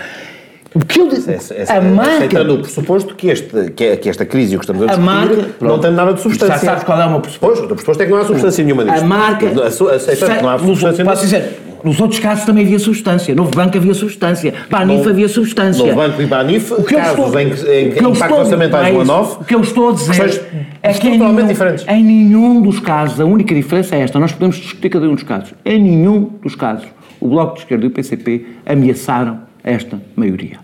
[0.74, 1.30] O que eu disse,
[1.68, 2.14] a marca...
[2.16, 5.04] Aceitando o pressuposto que, este, que, é, que esta crise que estamos a discutir a
[5.04, 6.58] marca, não tem nada de substância.
[6.58, 7.64] Já sabes qual é o meu pressuposto?
[7.64, 8.98] O pressuposto é que não há substância nenhuma disto.
[8.98, 9.46] A marca...
[9.46, 13.34] Aceitando que não há substância Posso dizer, nos outros casos também havia substância.
[13.36, 14.52] Novo Banco havia substância.
[14.68, 15.84] Banif havia substância.
[15.84, 19.42] Novo Banco e Banif, o que casos estou, em que, em que orçamentais do ANOF...
[19.42, 20.42] O que eu estou a dizer
[20.82, 21.84] é que em nenhum, diferentes.
[21.86, 25.22] em nenhum dos casos, a única diferença é esta, nós podemos discutir cada um dos
[25.22, 26.86] casos, em nenhum dos casos
[27.20, 30.63] o Bloco de Esquerda e o PCP ameaçaram esta maioria.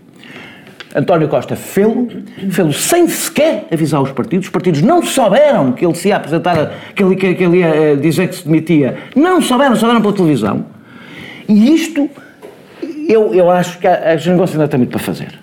[0.95, 2.09] António Costa fê-lo,
[2.51, 4.47] fê-lo sem sequer avisar os partidos.
[4.47, 7.97] Os partidos não souberam que ele se ia apresentar, que ele, que ele ia eh,
[7.97, 8.97] dizer que se demitia.
[9.15, 10.67] Não souberam, souberam pela televisão.
[11.49, 12.09] E isto,
[13.09, 15.39] eu, eu acho que a, a negócio ainda tem muito para fazer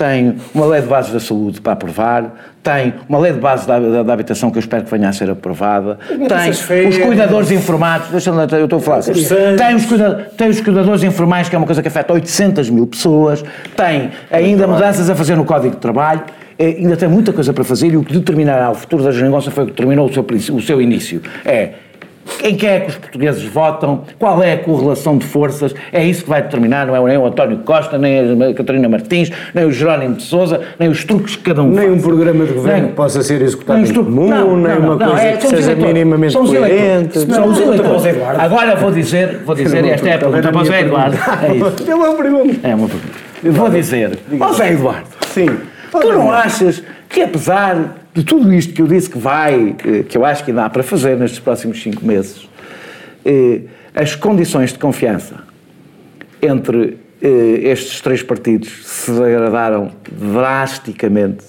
[0.00, 3.78] tem uma lei de bases da saúde para aprovar, tem uma lei de base da,
[3.78, 8.08] da, da habitação que eu espero que venha a ser aprovada, tem os cuidadores informados,
[8.08, 11.66] deixa eu estou a falar, tem os, cuida, tem os cuidadores informais, que é uma
[11.66, 13.44] coisa que afeta 800 mil pessoas,
[13.76, 16.22] tem ainda mudanças a fazer no Código de Trabalho,
[16.58, 19.50] é, ainda tem muita coisa para fazer e o que determinará o futuro da geringonça
[19.50, 20.24] foi o que determinou o seu,
[20.54, 21.20] o seu início.
[21.44, 21.72] É
[22.42, 26.24] em quem é que os portugueses votam, qual é a correlação de forças, é isso
[26.24, 29.72] que vai determinar, não é nem o António Costa, nem a Catarina Martins, nem o
[29.72, 31.98] Jerónimo de Sousa, nem os truques que cada um Nem faz.
[31.98, 34.96] um programa de governo nem, que possa ser executado em comum, não, nem não, uma
[34.96, 37.18] não, coisa é, que seja minimamente coerente.
[37.20, 38.02] São os eleitores.
[38.38, 41.16] Agora vou dizer, vou dizer, esta é a pergunta para o Zé Eduardo.
[41.42, 41.90] É isso.
[41.90, 42.68] É uma pergunta.
[42.68, 43.30] É uma pergunta.
[43.42, 45.48] Vou dizer, ó Zé Eduardo, Sim.
[45.90, 49.74] tu não achas que apesar de tudo isto que eu disse que vai,
[50.06, 52.46] que eu acho que ainda há para fazer nestes próximos cinco meses,
[53.24, 53.62] eh,
[53.94, 55.36] as condições de confiança
[56.42, 61.46] entre eh, estes três partidos se degradaram drasticamente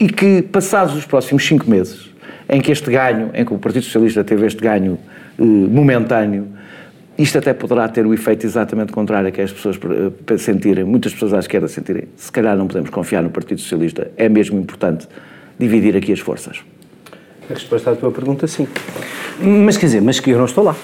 [0.00, 2.10] e que, passados os próximos cinco meses,
[2.48, 4.98] em que este ganho, em que o Partido Socialista teve este ganho
[5.38, 6.48] eh, momentâneo,
[7.16, 9.78] isto até poderá ter o efeito exatamente contrário que as pessoas
[10.38, 12.08] sentirem, muitas pessoas à esquerda sentirem.
[12.16, 15.06] Se calhar não podemos confiar no Partido Socialista, é mesmo importante
[15.60, 16.62] dividir aqui as forças.
[17.48, 18.66] A resposta à tua pergunta, sim.
[19.40, 20.74] Mas quer dizer, mas que eu não estou lá.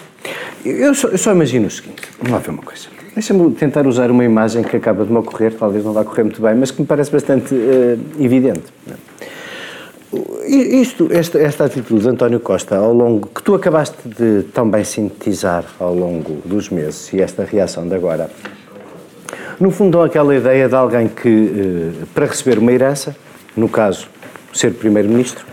[0.64, 2.88] Eu só, eu só imagino o seguinte: vamos lá ver uma coisa.
[3.14, 6.42] Deixa-me tentar usar uma imagem que acaba de me ocorrer, talvez não vá correr muito
[6.42, 8.64] bem, mas que me parece bastante uh, evidente.
[10.46, 14.84] Isto, esta, esta atitude de António Costa, ao longo, que tu acabaste de tão bem
[14.84, 18.30] sintetizar ao longo dos meses, e esta reação de agora,
[19.58, 23.16] no fundo, dá aquela ideia de alguém que, uh, para receber uma herança,
[23.56, 24.08] no caso,
[24.58, 25.44] ser Primeiro-Ministro,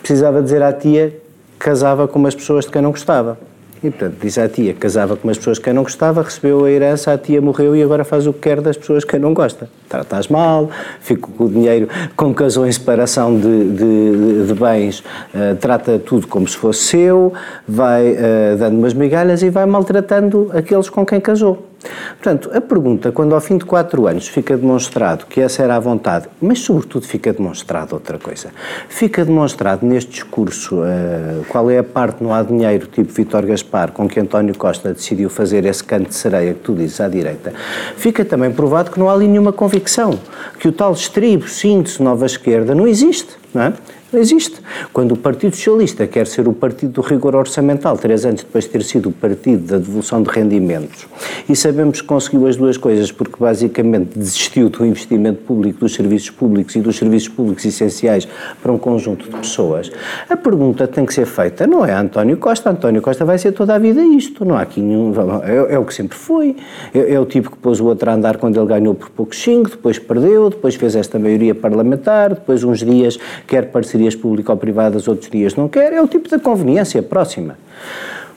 [0.00, 1.14] precisava dizer à tia
[1.58, 3.38] casava com umas pessoas de quem não gostava.
[3.82, 7.12] E, portanto, diz à tia casava com umas pessoas que não gostava, recebeu a herança,
[7.12, 9.68] a tia morreu e agora faz o que quer das pessoas que não gosta.
[9.88, 10.70] Tratas mal,
[11.00, 16.26] fica com o dinheiro, como casou em separação de, de, de bens, uh, trata tudo
[16.26, 17.32] como se fosse seu,
[17.68, 21.66] vai uh, dando umas migalhas e vai maltratando aqueles com quem casou.
[22.14, 25.80] Portanto, a pergunta, quando ao fim de quatro anos fica demonstrado que essa era a
[25.80, 28.50] vontade, mas sobretudo fica demonstrado outra coisa,
[28.88, 33.92] fica demonstrado neste discurso uh, qual é a parte não há dinheiro, tipo Vítor Gaspar,
[33.92, 37.52] com que António Costa decidiu fazer esse canto de sereia que tu dizes à direita,
[37.96, 40.18] fica também provado que não há ali nenhuma convicção,
[40.58, 43.72] que o tal estribo, síntese, nova esquerda não existe, não é?
[44.12, 44.60] Não existe.
[44.92, 48.70] Quando o Partido Socialista quer ser o partido do rigor orçamental, três anos depois de
[48.70, 51.06] ter sido o partido da devolução de rendimentos,
[51.48, 56.30] e sabemos que conseguiu as duas coisas porque basicamente desistiu do investimento público, dos serviços
[56.30, 58.28] públicos e dos serviços públicos essenciais
[58.62, 59.90] para um conjunto de pessoas,
[60.30, 63.52] a pergunta tem que ser feita não é a António Costa, António Costa vai ser
[63.52, 65.12] toda a vida isto, não há aqui nenhum.
[65.42, 66.56] É, é o que sempre foi.
[66.94, 69.34] É, é, o tipo que pôs o outro a andar quando ele ganhou por pouco
[69.34, 75.30] xingo, depois perdeu, depois fez esta maioria parlamentar, depois uns dias quer parcerias público-privadas, outros
[75.30, 77.56] dias não quer, é o tipo de conveniência próxima.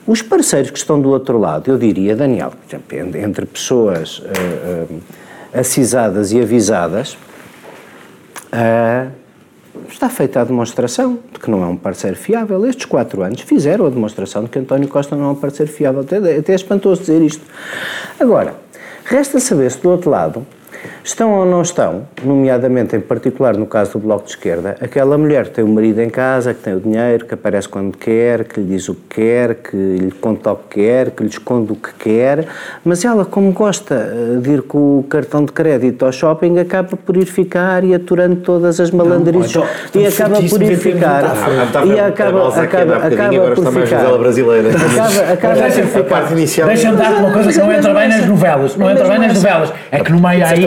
[0.06, 4.92] Os parceiros que estão do outro lado, eu diria, Daniel, por exemplo, entre pessoas uh,
[4.92, 5.02] uh,
[5.52, 7.18] acisadas e avisadas,
[8.52, 9.10] uh,
[9.88, 12.66] está feita a demonstração de que não é um parceiro fiável.
[12.66, 16.00] Estes quatro anos fizeram a demonstração de que António Costa não é um parceiro fiável.
[16.00, 17.44] Até, até é espantoso dizer isto.
[18.18, 18.54] Agora,
[19.04, 20.46] resta saber se do outro lado
[21.02, 25.46] Estão ou não estão, nomeadamente em particular no caso do Bloco de Esquerda, aquela mulher
[25.46, 28.60] que tem o marido em casa, que tem o dinheiro, que aparece quando quer, que
[28.60, 31.76] lhe diz o que quer, que lhe conta o que quer, que lhe esconde o
[31.76, 32.46] que quer,
[32.84, 36.96] mas ela, como gosta eh, de ir com o cartão de crédito ao shopping, acaba
[36.96, 39.50] por ir ficar e aturando todas as malandrices.
[39.50, 41.24] então, e acaba por ir ficar.
[41.86, 44.00] e acaba, acaba, acaba por ficar.
[44.00, 46.66] Acaba, acaba por ficar.
[46.66, 49.72] deixa-me dar uma coisa que não entra bem nas novelas não entra bem nas novelas.
[49.90, 50.66] É que no meio aí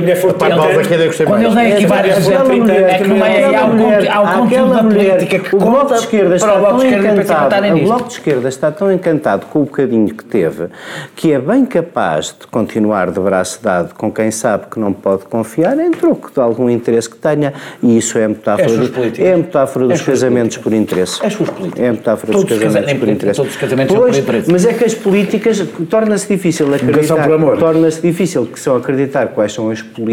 [1.26, 5.56] quando ele vem aqui várias vezes, é que aí há o conteúdo da política que
[5.56, 9.60] o Bloco de Esquerda está tão encantado, o Bloco de Esquerda está tão encantado com
[9.60, 10.68] o bocadinho que teve,
[11.16, 15.26] que é bem capaz de continuar de braço dado com quem sabe que não pode
[15.26, 18.70] confiar em troco de algum interesse que tenha, e isso é metáfora,
[19.18, 21.26] é metáfora dos casamentos por interesse.
[21.26, 21.84] É suas políticas.
[21.84, 23.38] É metáfora dos casamentos por interesse.
[23.38, 24.52] Todos os casamentos são por interesse.
[24.52, 27.28] Mas é que as políticas, torna-se difícil acreditar,
[27.60, 30.13] torna-se difícil que são acreditar quais são as políticas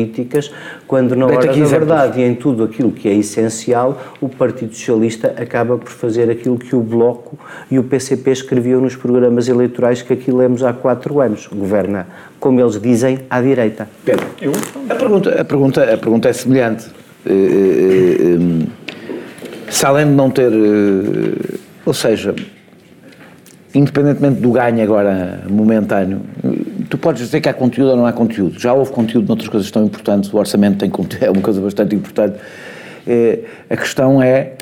[0.87, 5.35] quando na hora da verdade e em tudo aquilo que é essencial, o Partido Socialista
[5.37, 7.39] acaba por fazer aquilo que o Bloco
[7.71, 11.47] e o PCP escreviam nos programas eleitorais que aqui lemos há quatro anos.
[11.47, 12.07] Governa,
[12.39, 13.89] como eles dizem, à direita.
[14.05, 14.53] Pedro, eu?
[14.89, 16.87] A, pergunta, a, pergunta, a pergunta é semelhante.
[17.27, 18.69] Uh, uh, uh,
[19.71, 20.51] se além de não ter...
[21.85, 22.35] ou seja,
[23.75, 26.23] independentemente do ganho agora momentâneo,
[26.91, 28.59] tu podes dizer que há conteúdo ou não há conteúdo.
[28.59, 31.95] Já houve conteúdo noutras coisas tão importantes, o orçamento tem conteúdo, é uma coisa bastante
[31.95, 32.37] importante.
[33.07, 33.39] É,
[33.71, 34.55] a questão é,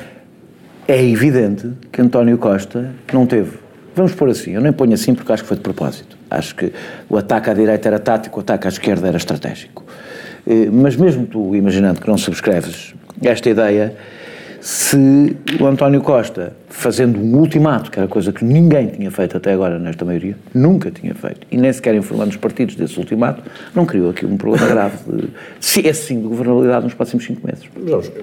[0.87, 3.57] é evidente que António Costa não teve.
[3.95, 6.17] Vamos pôr assim, eu nem ponho assim porque acho que foi de propósito.
[6.29, 6.71] Acho que
[7.09, 9.83] o ataque à direita era tático, o ataque à esquerda era estratégico.
[10.47, 13.95] É, mas mesmo tu, imaginando que não subscreves esta ideia,
[14.61, 19.53] se o António Costa, fazendo um ultimato, que era coisa que ninguém tinha feito até
[19.53, 23.41] agora nesta maioria, nunca tinha feito, e nem sequer informando os partidos desse ultimato,
[23.73, 25.29] não criou aqui um problema grave, de,
[25.59, 27.63] se é sim, de governabilidade nos próximos cinco meses.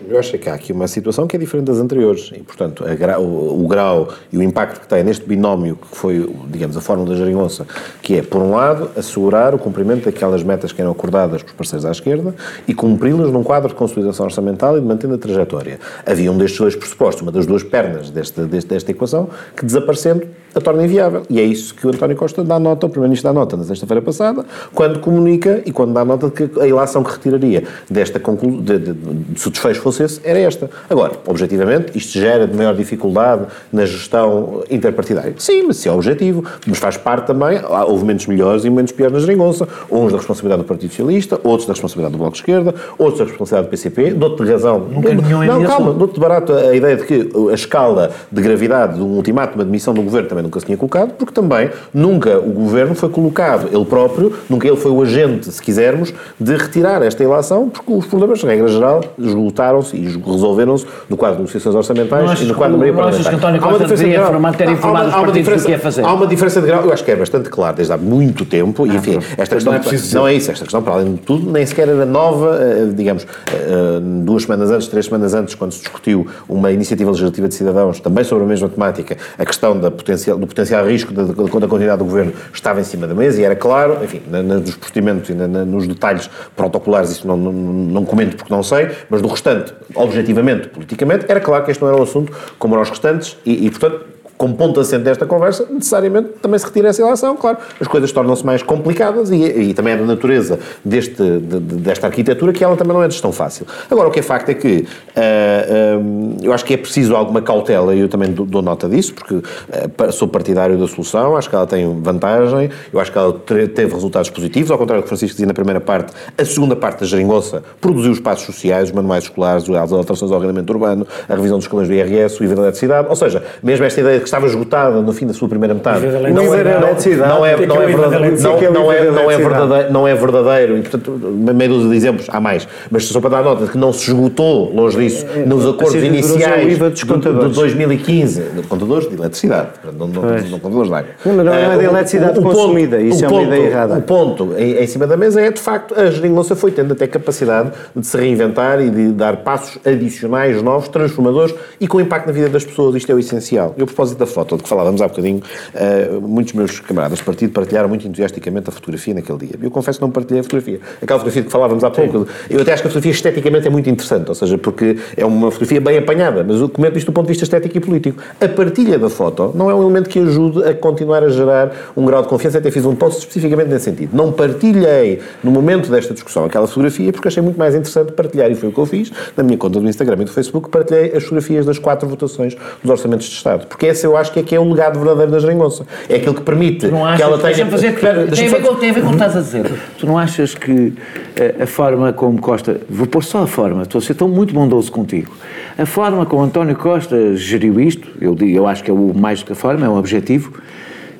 [0.08, 2.84] eu acho que há aqui uma situação que é diferente das anteriores, e portanto
[3.18, 7.10] o, o, grau e o impacto que tem neste binómio, que foi, digamos, a fórmula
[7.10, 7.66] da geringonça,
[8.02, 11.54] que é, por um lado, assegurar o cumprimento daquelas metas que eram acordadas com os
[11.54, 12.34] parceiros à esquerda
[12.68, 15.78] e cumpri-las num quadro de consolidação orçamental e de mantendo a trajetória.
[16.04, 20.26] Havia um destes dois pressupostos, uma das duas pernas desta, desta, desta equação, que desaparecendo
[20.56, 21.22] a torna inviável.
[21.28, 24.00] E é isso que o António Costa dá nota, o Primeiro-Ministro dá nota na sexta-feira
[24.00, 28.62] passada, quando comunica e quando dá nota de que a ilação que retiraria desta conclusão,
[28.62, 30.70] de, de, de, se o desfecho fosse esse, era esta.
[30.88, 35.34] Agora, objetivamente, isto gera de maior dificuldade na gestão interpartidária.
[35.38, 39.12] Sim, mas se é objetivo, mas faz parte também, houve momentos melhores e momentos piores
[39.12, 42.74] na geringonça, uns da responsabilidade do Partido Socialista, outros da responsabilidade do Bloco de Esquerda,
[42.96, 44.78] outros da responsabilidade do PCP, dou-te razão.
[44.78, 49.02] Nunca nenhum Não, calma, dou-te barato a ideia de que a escala de gravidade de
[49.02, 52.50] um ultimato, uma demissão do governo também nunca se tinha colocado, porque também nunca o
[52.50, 57.22] governo foi colocado, ele próprio, nunca ele foi o agente, se quisermos, de retirar esta
[57.22, 62.40] ilação, porque os problemas, de regra geral, esgotaram-se e resolveram-se no quadro de negociações orçamentais
[62.40, 63.30] e no quadro da maioria parlamentar.
[63.30, 66.04] que António Costa deveria ter informado do que ia fazer?
[66.04, 68.86] Há uma diferença de grau, eu acho que é bastante claro, desde há muito tempo,
[68.86, 71.20] e ah, enfim, esta questão, não é, não é isso, esta questão, para além de
[71.20, 75.72] tudo, nem sequer era nova, eh, digamos, eh, duas semanas antes, três semanas antes, quando
[75.72, 79.78] se discutiu discutiu uma iniciativa legislativa de cidadãos, também sobre a mesma temática, a questão
[79.78, 83.14] da potencial, do potencial risco da, da, da continuidade do governo estava em cima da
[83.14, 87.26] mesa e era claro, enfim, na, na, nos procedimentos e na, nos detalhes protocolares, isso
[87.26, 91.70] não, não, não comento porque não sei, mas do restante, objetivamente, politicamente, era claro que
[91.70, 95.02] este não era um assunto como eram os restantes e, e portanto, como ponto assente
[95.04, 99.36] desta conversa, necessariamente também se retira essa ilação, claro, as coisas tornam-se mais complicadas e,
[99.36, 103.32] e, também é da natureza deste, de, desta arquitetura que ela também não é tão
[103.32, 103.66] fácil.
[103.90, 107.40] Agora, o que é facto é que uh, uh, eu acho que é preciso alguma
[107.40, 111.48] cautela e eu também dou, dou nota disso, porque uh, sou partidário da solução, acho
[111.48, 113.32] que ela tem vantagem, eu acho que ela
[113.74, 117.00] teve resultados positivos, ao contrário do que Francisco dizia na primeira parte, a segunda parte
[117.00, 121.34] da geringonça produziu os passos sociais, os manuais escolares, as alterações ao ordenamento urbano, a
[121.34, 124.28] revisão dos escalões do IRS, o IVA da eletricidade, ou seja, mesmo esta ideia que
[124.28, 126.04] estava esgotada no fim da sua primeira metade.
[126.04, 130.78] Não é, não é, não é verdadeiro, não é, não é verdadeiro, não é verdadeiro,
[130.78, 133.78] e portanto, meio dúzia de exemplos, há mais, mas só para dar nota de que
[133.78, 139.14] não se esgotou, longe disso, é, é, nos acordos iniciais de 2015, de contadores de
[139.14, 141.10] eletricidade, não, não, não contadores de água.
[141.24, 143.94] Não, não é de eh, eletricidade consumida, isso é uma ideia errada.
[143.98, 147.70] O ponto em, cima da mesa é, de facto, a geringonça foi tendo até capacidade
[147.94, 152.48] de se reinventar e de dar passos adicionais, novos, transformadores e com impacto na vida
[152.48, 153.74] das pessoas, isto é o essencial.
[153.76, 155.42] Eu, propósito propósito da foto de que falávamos há bocadinho,
[155.74, 159.56] uh, muitos meus camaradas de partido partilharam muito entusiasticamente a fotografia naquele dia.
[159.62, 160.80] Eu confesso que não partilhei a fotografia.
[161.02, 162.26] Aquela fotografia de que falávamos há pouco, Sim.
[162.50, 165.50] eu até acho que a fotografia esteticamente é muito interessante, ou seja, porque é uma
[165.50, 168.22] fotografia bem apanhada, mas eu comento isto do ponto de vista estético e político.
[168.40, 172.04] A partilha da foto não é um elemento que ajude a continuar a gerar um
[172.04, 174.10] grau de confiança, até fiz um post especificamente nesse sentido.
[174.14, 178.54] Não partilhei, no momento desta discussão, aquela fotografia, porque achei muito mais interessante partilhar, e
[178.54, 181.22] foi o que eu fiz, na minha conta do Instagram e do Facebook, partilhei as
[181.22, 184.54] fotografias das quatro votações dos orçamentos de Estado, porque essa eu acho que é que
[184.54, 185.86] é o legado verdadeiro da geringonça.
[186.08, 187.66] É aquilo que permite que ela tenha...
[187.66, 189.72] Fazer, Espera, tem, a ver com, tem a ver com o que estás a dizer.
[189.98, 190.92] Tu não achas que
[191.38, 192.80] a, eh, a forma como Costa...
[192.88, 195.32] Vou pôr só a forma, estou a ser tão muito bondoso contigo.
[195.76, 199.46] A forma como António Costa geriu isto, eu, eu acho que é o mais do
[199.46, 200.52] que a forma, é um objetivo,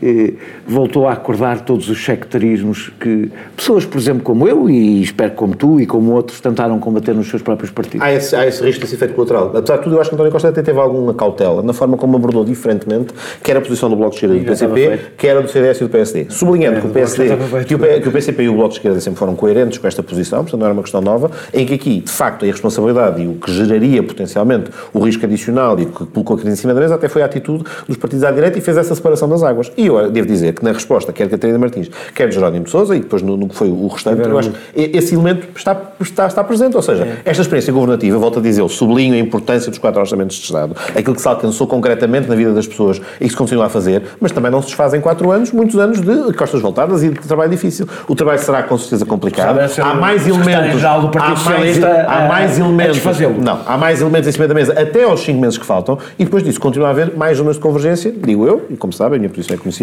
[0.02, 0.34] eh,
[0.66, 5.54] voltou a acordar todos os sectarismos que pessoas, por exemplo, como eu, e espero como
[5.54, 8.06] tu e como outros, tentaram combater nos seus próprios partidos.
[8.06, 9.52] Há esse, há esse risco desse efeito colateral.
[9.56, 12.16] Apesar de tudo, eu acho que António Costa até teve alguma cautela na forma como
[12.16, 15.48] abordou diferentemente, quer a posição do Bloco de Esquerda e do PCP, quer a do
[15.48, 16.26] CDS e do PSD.
[16.30, 17.28] Sublinhando é, que, o PSD,
[17.66, 20.02] que, o, que o PCP e o Bloco de Esquerda sempre foram coerentes com esta
[20.02, 23.26] posição, portanto não era uma questão nova, em que aqui, de facto, a irresponsabilidade e
[23.26, 26.74] o que geraria potencialmente o risco adicional e o que colocou a crise em cima
[26.74, 29.42] da mesa até foi a atitude dos partidos à direita e fez essa separação das
[29.42, 29.72] águas.
[29.76, 32.96] E eu devo dizer que na resposta, quer de Catarina Martins, quer de Jerónimo Sousa,
[32.96, 36.44] e depois no, que foi o restante, eu acho que esse elemento está, está, está
[36.44, 36.76] presente.
[36.76, 37.18] Ou seja, é.
[37.24, 41.14] esta experiência governativa, volto a dizer, sublinho a importância dos quatro orçamentos de Estado, aquilo
[41.14, 44.32] que se alcançou concretamente na vida das pessoas e que se continua a fazer, mas
[44.32, 47.50] também não se desfaz em quatro anos, muitos anos de costas voltadas e de trabalho
[47.50, 47.88] difícil.
[48.08, 49.58] O trabalho será com certeza complicado.
[49.82, 50.84] Há mais elementos.
[50.84, 52.98] Há mais, há mais elementos.
[53.44, 56.24] Não, há mais elementos em cima da mesa até aos cinco meses que faltam e
[56.24, 59.18] depois disso continua a haver mais zonas de convergência, digo eu, e como sabem, a
[59.18, 59.75] minha posição é conhecida,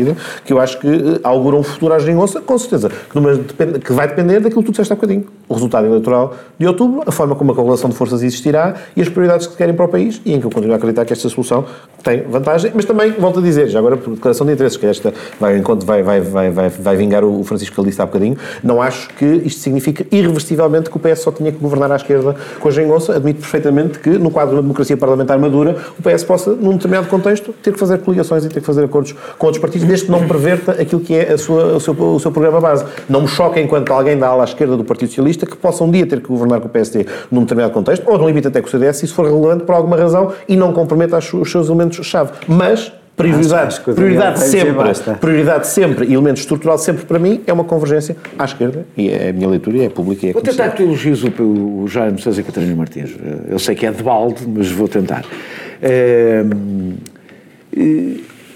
[0.44, 2.90] que eu acho que uh, augura um futuro à geringonça, com certeza,
[3.84, 5.26] que, vai depender daquilo que tu disseste há bocadinho.
[5.48, 9.10] O resultado eleitoral de outubro, a forma como a correlação de forças existirá e as
[9.10, 11.30] prioridades que querem para o país e em que eu continuo a acreditar que esta
[11.30, 11.66] solução
[12.04, 15.14] tem vantagem, mas também, volto a dizer, já agora por declaração de interesses, que esta
[15.40, 19.10] vai, enquanto vai, vai, vai, vai, vai vingar o Francisco disse há bocadinho, não acho
[19.10, 22.72] que isto significa irreversivelmente que o PS só tinha que governar à esquerda com a
[22.72, 23.16] geringonça.
[23.16, 27.08] Admito perfeitamente que, no quadro de uma democracia parlamentar madura, o PS possa, num determinado
[27.08, 30.12] contexto, ter que fazer coligações e ter que fazer acordos com outros partidos, desde que
[30.12, 32.86] não perverta aquilo que é a sua, o, seu, o seu programa base.
[33.10, 35.92] Não me choca enquanto alguém da ala à esquerda do Partido Socialista que possa um
[35.92, 38.68] dia ter que governar com o PSD num determinado contexto, ou no limite até com
[38.68, 42.32] o CDS, se isso for relevante por alguma razão e não comprometa os seus elementos-chave.
[42.48, 48.18] Mas prioridade, prioridade sempre, prioridade sempre, e elemento estrutural sempre para mim é uma convergência
[48.40, 50.84] à esquerda, e é a minha leitura, é pública e é Vou tentar que tu
[50.84, 51.30] elogies o,
[51.84, 53.12] o Jaime Sousa Catarina Martins.
[53.48, 55.24] Eu sei que é de balde, mas vou tentar.
[55.82, 56.44] É,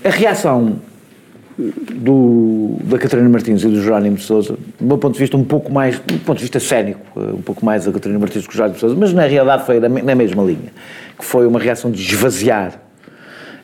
[0.03, 0.77] a reação
[1.57, 5.43] do, da Catarina Martins e do Jerónimo de Sousa, do meu ponto de vista um
[5.43, 8.53] pouco mais, do ponto de vista cénico, um pouco mais da Catarina Martins que o
[8.53, 10.71] Jerónimo de Sousa, mas na realidade foi na mesma linha,
[11.17, 12.79] que foi uma reação de esvaziar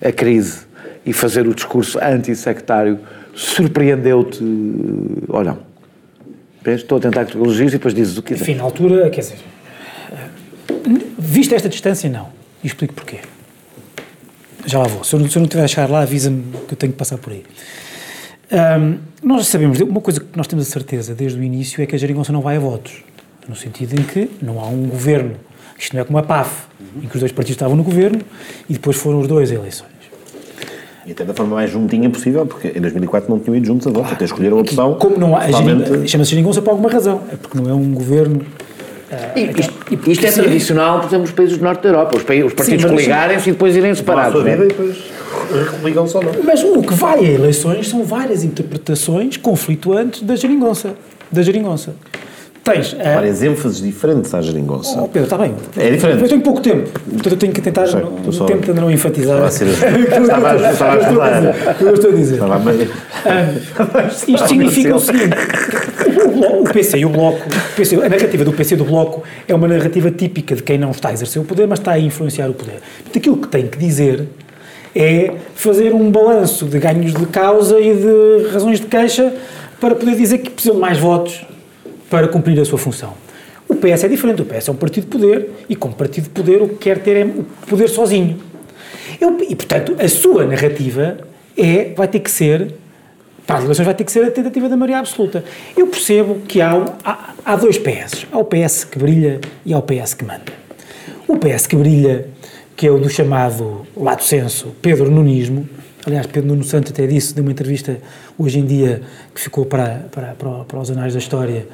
[0.03, 0.61] a crise
[1.05, 2.99] e fazer o discurso anti-sectário,
[3.35, 4.43] surpreendeu-te
[5.27, 5.59] ou não?
[6.65, 9.21] Estou a tentar que tu elogies e depois dizes o que Enfim, na altura, quer
[9.21, 9.35] dizer,
[11.19, 12.29] vista esta distância, não.
[12.63, 13.19] E explico porquê.
[14.65, 15.03] Já lá vou.
[15.03, 17.33] Se eu, não, não tiver a chegar lá, avisa-me que eu tenho que passar por
[17.33, 17.43] aí.
[18.53, 21.95] Um, nós sabemos, uma coisa que nós temos a certeza desde o início é que
[21.95, 23.03] a geringonça não vai a votos.
[23.49, 25.35] No sentido em que não há um governo.
[25.77, 26.67] Isto não é como a PAF,
[27.01, 28.21] em que os dois partidos estavam no governo
[28.69, 29.91] e depois foram os dois a eleições.
[31.05, 33.89] E até da forma mais juntinha possível, porque em 2004 não tinham ido juntos a
[33.89, 34.15] votos, claro.
[34.15, 34.93] até escolheram a opção.
[34.95, 36.07] Como não há, totalmente...
[36.07, 38.45] chama-se geringonça por alguma razão, é porque não é um governo
[39.35, 42.15] E isto, isto é tradicional, por exemplo, nos países do norte da Europa.
[42.15, 44.45] Os, países, os partidos coligarem-se e depois irem separados.
[44.45, 44.53] é?
[44.53, 45.12] e depois
[45.83, 46.31] ligam-se ou não.
[46.43, 50.93] Mas o que vai a eleições são várias interpretações conflituantes da geringonça.
[51.31, 51.95] Da geringonça.
[52.63, 52.95] Tens.
[52.97, 54.97] a- Várias ênfases diferentes à geringonça.
[54.97, 55.53] Oh, Pedro, está bem.
[55.75, 56.21] É diferente.
[56.23, 57.87] Eu tenho pouco tempo, portanto eu tenho que tentar.
[57.87, 59.33] Sei, no tu só- tempo de não enfatizar.
[59.33, 59.67] Estava a ser-
[60.21, 61.39] estava a- ajudar.
[61.41, 62.33] dizer, o que eu estou a dizer.
[62.35, 62.89] Estava a meio-
[63.25, 65.35] Ah, isto significa o seguinte:
[66.61, 69.53] o, PC e o Bloco, o PC, a narrativa do PC e do Bloco é
[69.53, 72.49] uma narrativa típica de quem não está a exercer o poder, mas está a influenciar
[72.49, 72.79] o poder.
[73.03, 74.25] Portanto, aquilo que tem que dizer
[74.95, 79.33] é fazer um balanço de ganhos de causa e de razões de queixa
[79.79, 81.45] para poder dizer que precisam de mais votos
[82.09, 83.13] para cumprir a sua função.
[83.67, 86.29] O PS é diferente, o PS é um partido de poder e, como partido de
[86.29, 88.37] poder, o que quer ter é o poder sozinho.
[89.19, 91.17] Eu- e, portanto, a sua narrativa
[91.57, 92.73] é, vai ter que ser,
[93.47, 95.43] para as eleições, vai ter que ser a tentativa da maioria absoluta.
[95.75, 98.27] Eu percebo que há, há, há dois PS.
[98.31, 100.53] Há o PS que brilha e há o PS que manda.
[101.27, 102.27] O PS que brilha,
[102.83, 105.69] que é o do chamado lato senso Pedro Nunismo,
[106.05, 107.97] aliás, Pedro Nuno Santos até disse numa entrevista
[108.37, 109.01] hoje em dia
[109.33, 111.65] que ficou para, para, para, para os anais da história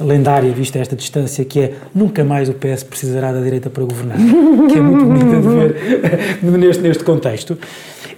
[0.00, 4.16] lendária, vista esta distância, que é nunca mais o PS precisará da direita para governar,
[4.68, 7.58] que é muito bonita de ver neste, neste contexto.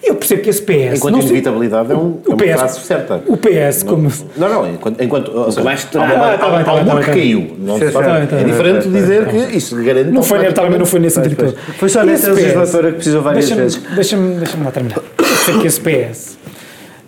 [0.03, 0.97] Eu percebo que esse PS...
[0.97, 3.23] Enquanto não se- inevitabilidade é, um, é o PS frase certa.
[3.27, 4.13] O PS, Não, como...
[4.37, 5.03] não, não, enquanto.
[5.03, 6.05] enquanto ou seja, mais terá.
[6.05, 7.57] Ah, tá bem, tá há bem, tá bem, tá caiu.
[7.59, 10.11] Não se tá tá É diferente dizer que isso garante.
[10.11, 11.55] Não foi, também não foi nesse sentido.
[11.79, 13.83] Foi só nessa legislatura que precisou várias deixa-me- vezes.
[13.95, 14.99] Deixa-me deixa lá terminar.
[15.19, 16.39] Eu sei que esse PS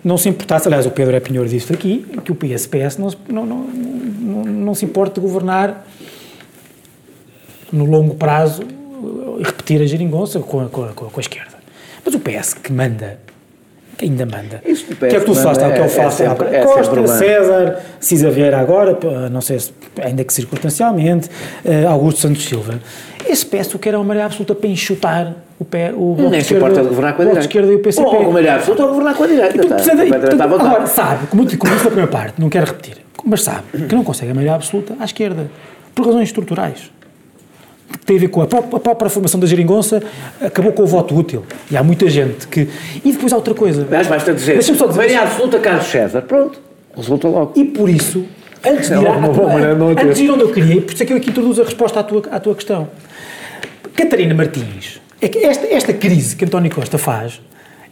[0.04, 3.10] não se importasse, aliás, o Pedro é Pinheiro disse aqui, que o PS, PS não,
[3.10, 5.86] se- não, não, não, não se importa de governar
[7.72, 8.62] no longo prazo
[9.38, 11.52] e repetir a geringonça com a, com, a, com a esquerda.
[12.04, 13.18] Mas o PS que manda,
[13.96, 16.22] que ainda manda, Isso do que é que tu falaste, manda que eu é- faço
[16.22, 17.06] é sempre- é Costa.
[17.06, 19.72] César, Cisa Vieira agora, p- não sei se,
[20.02, 21.30] ainda que circunstancialmente,
[21.64, 22.80] eh, Augusto Santos Silva.
[23.32, 26.42] Esse PS o que era uma maioria absoluta para enxutar o, pé, o Bloco Nem
[26.42, 27.46] se importa de governar com a direita.
[27.46, 28.06] Esquerda e o PCP.
[28.06, 29.56] Ou com maioria absoluta ou governar com a direita.
[29.56, 30.68] E, portanto, à portanto, vontade.
[30.68, 34.04] agora, sabe, como, como disse na primeira parte, não quero repetir, mas sabe que não
[34.04, 35.50] consegue a maioria absoluta à esquerda,
[35.94, 36.90] por razões estruturais.
[37.92, 40.02] Que tem a ver com a própria, a própria formação da geringonça,
[40.40, 41.44] acabou com o voto útil.
[41.70, 42.68] E há muita gente que.
[43.04, 43.86] E depois há outra coisa.
[43.90, 44.98] Mas basta dizer, Deixa-me só dizer.
[44.98, 46.22] maioria absoluta Carlos César.
[46.22, 46.58] Pronto,
[46.96, 47.52] resulta logo.
[47.54, 48.24] E por isso,
[48.64, 49.16] antes de ir, à- a
[50.04, 51.64] antes de ir onde eu queria, e por isso é que eu aqui introduzo a
[51.64, 52.88] resposta à tua, à tua questão.
[53.94, 57.40] Catarina Martins, é que esta, esta crise que António Costa faz,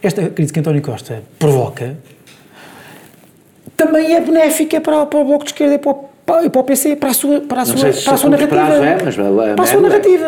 [0.01, 1.95] esta crise que António Costa provoca,
[3.77, 6.63] também é benéfica para, para o Bloco de Esquerda e para o, para, para o
[6.63, 8.55] PC, para a sua, para a sua, para a sua narrativa.
[8.85, 9.23] é, mas a-
[9.55, 10.25] para a sua narrativa.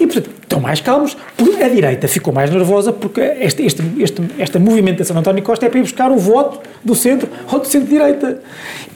[0.00, 1.16] E, portanto, estão mais calmos,
[1.64, 5.68] a direita ficou mais nervosa, porque este, este, este- esta movimentação de António Costa é
[5.68, 8.40] para ir buscar o voto do centro ou do centro-direita.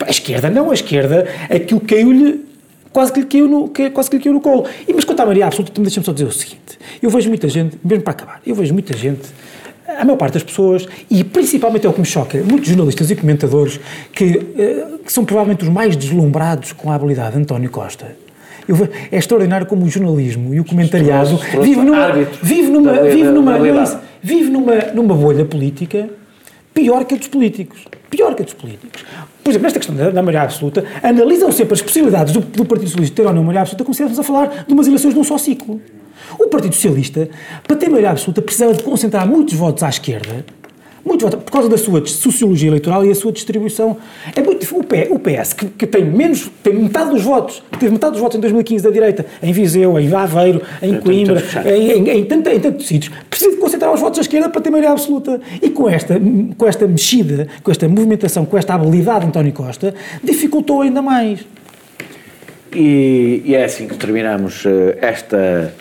[0.06, 2.44] A esquerda não, a esquerda, aquilo caiu-lhe,
[2.92, 4.64] quase que lhe caiu no, quase que lhe caiu no colo.
[4.86, 7.76] E, mas quanto à maioria absoluta, deixa-me só dizer o seguinte, eu vejo muita gente,
[7.84, 9.22] mesmo para acabar, eu vejo muita gente,
[10.00, 13.16] a maior parte das pessoas, e principalmente é o que me choca, muitos jornalistas e
[13.16, 13.80] comentadores
[14.12, 14.24] que,
[14.58, 18.16] eh, que são provavelmente os mais deslumbrados com a habilidade de António Costa.
[18.66, 22.06] Eu ve- é extraordinário como o jornalismo e o comentariado vive numa,
[22.42, 26.08] vive numa, vive numa, é vive numa, numa bolha política
[26.72, 27.84] pior que a dos políticos.
[28.10, 29.04] Pior que a dos políticos.
[29.42, 32.88] Por exemplo, nesta questão da, da maioria absoluta, analisam sempre as possibilidades do, do Partido
[32.88, 35.20] Socialista ter ou não maioria absoluta, como se estivéssemos a falar de umas eleições de
[35.20, 35.80] um só ciclo.
[36.38, 37.28] O Partido Socialista,
[37.66, 40.44] para ter maioria absoluta, precisava de concentrar muitos votos à esquerda,
[41.04, 43.96] muitos votos, por causa da sua sociologia eleitoral e a sua distribuição.
[44.34, 44.64] É muito.
[44.74, 48.20] O P- O PS, que, que tem menos, tem metade dos votos, teve metade dos
[48.22, 52.48] votos em 2015 da direita, em Viseu, em Aveiro, em Coimbra, em, em, em, tanto-
[52.48, 55.40] em tantos sítios, precisa de concentrar os votos à esquerda para ter maioria absoluta.
[55.60, 56.18] E com esta,
[56.56, 61.40] com esta mexida, com esta movimentação, com esta habilidade de António Costa, dificultou ainda mais.
[62.74, 65.72] E, e é assim que terminamos eh, esta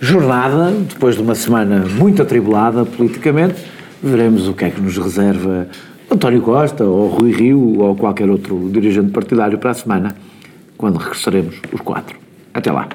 [0.00, 3.56] jornada, depois de uma semana muito atribulada politicamente.
[4.02, 5.68] Veremos o que é que nos reserva
[6.10, 10.16] António Costa, ou Rui Rio, ou qualquer outro dirigente partidário para a semana,
[10.76, 12.16] quando regressaremos os quatro.
[12.54, 12.88] Até lá.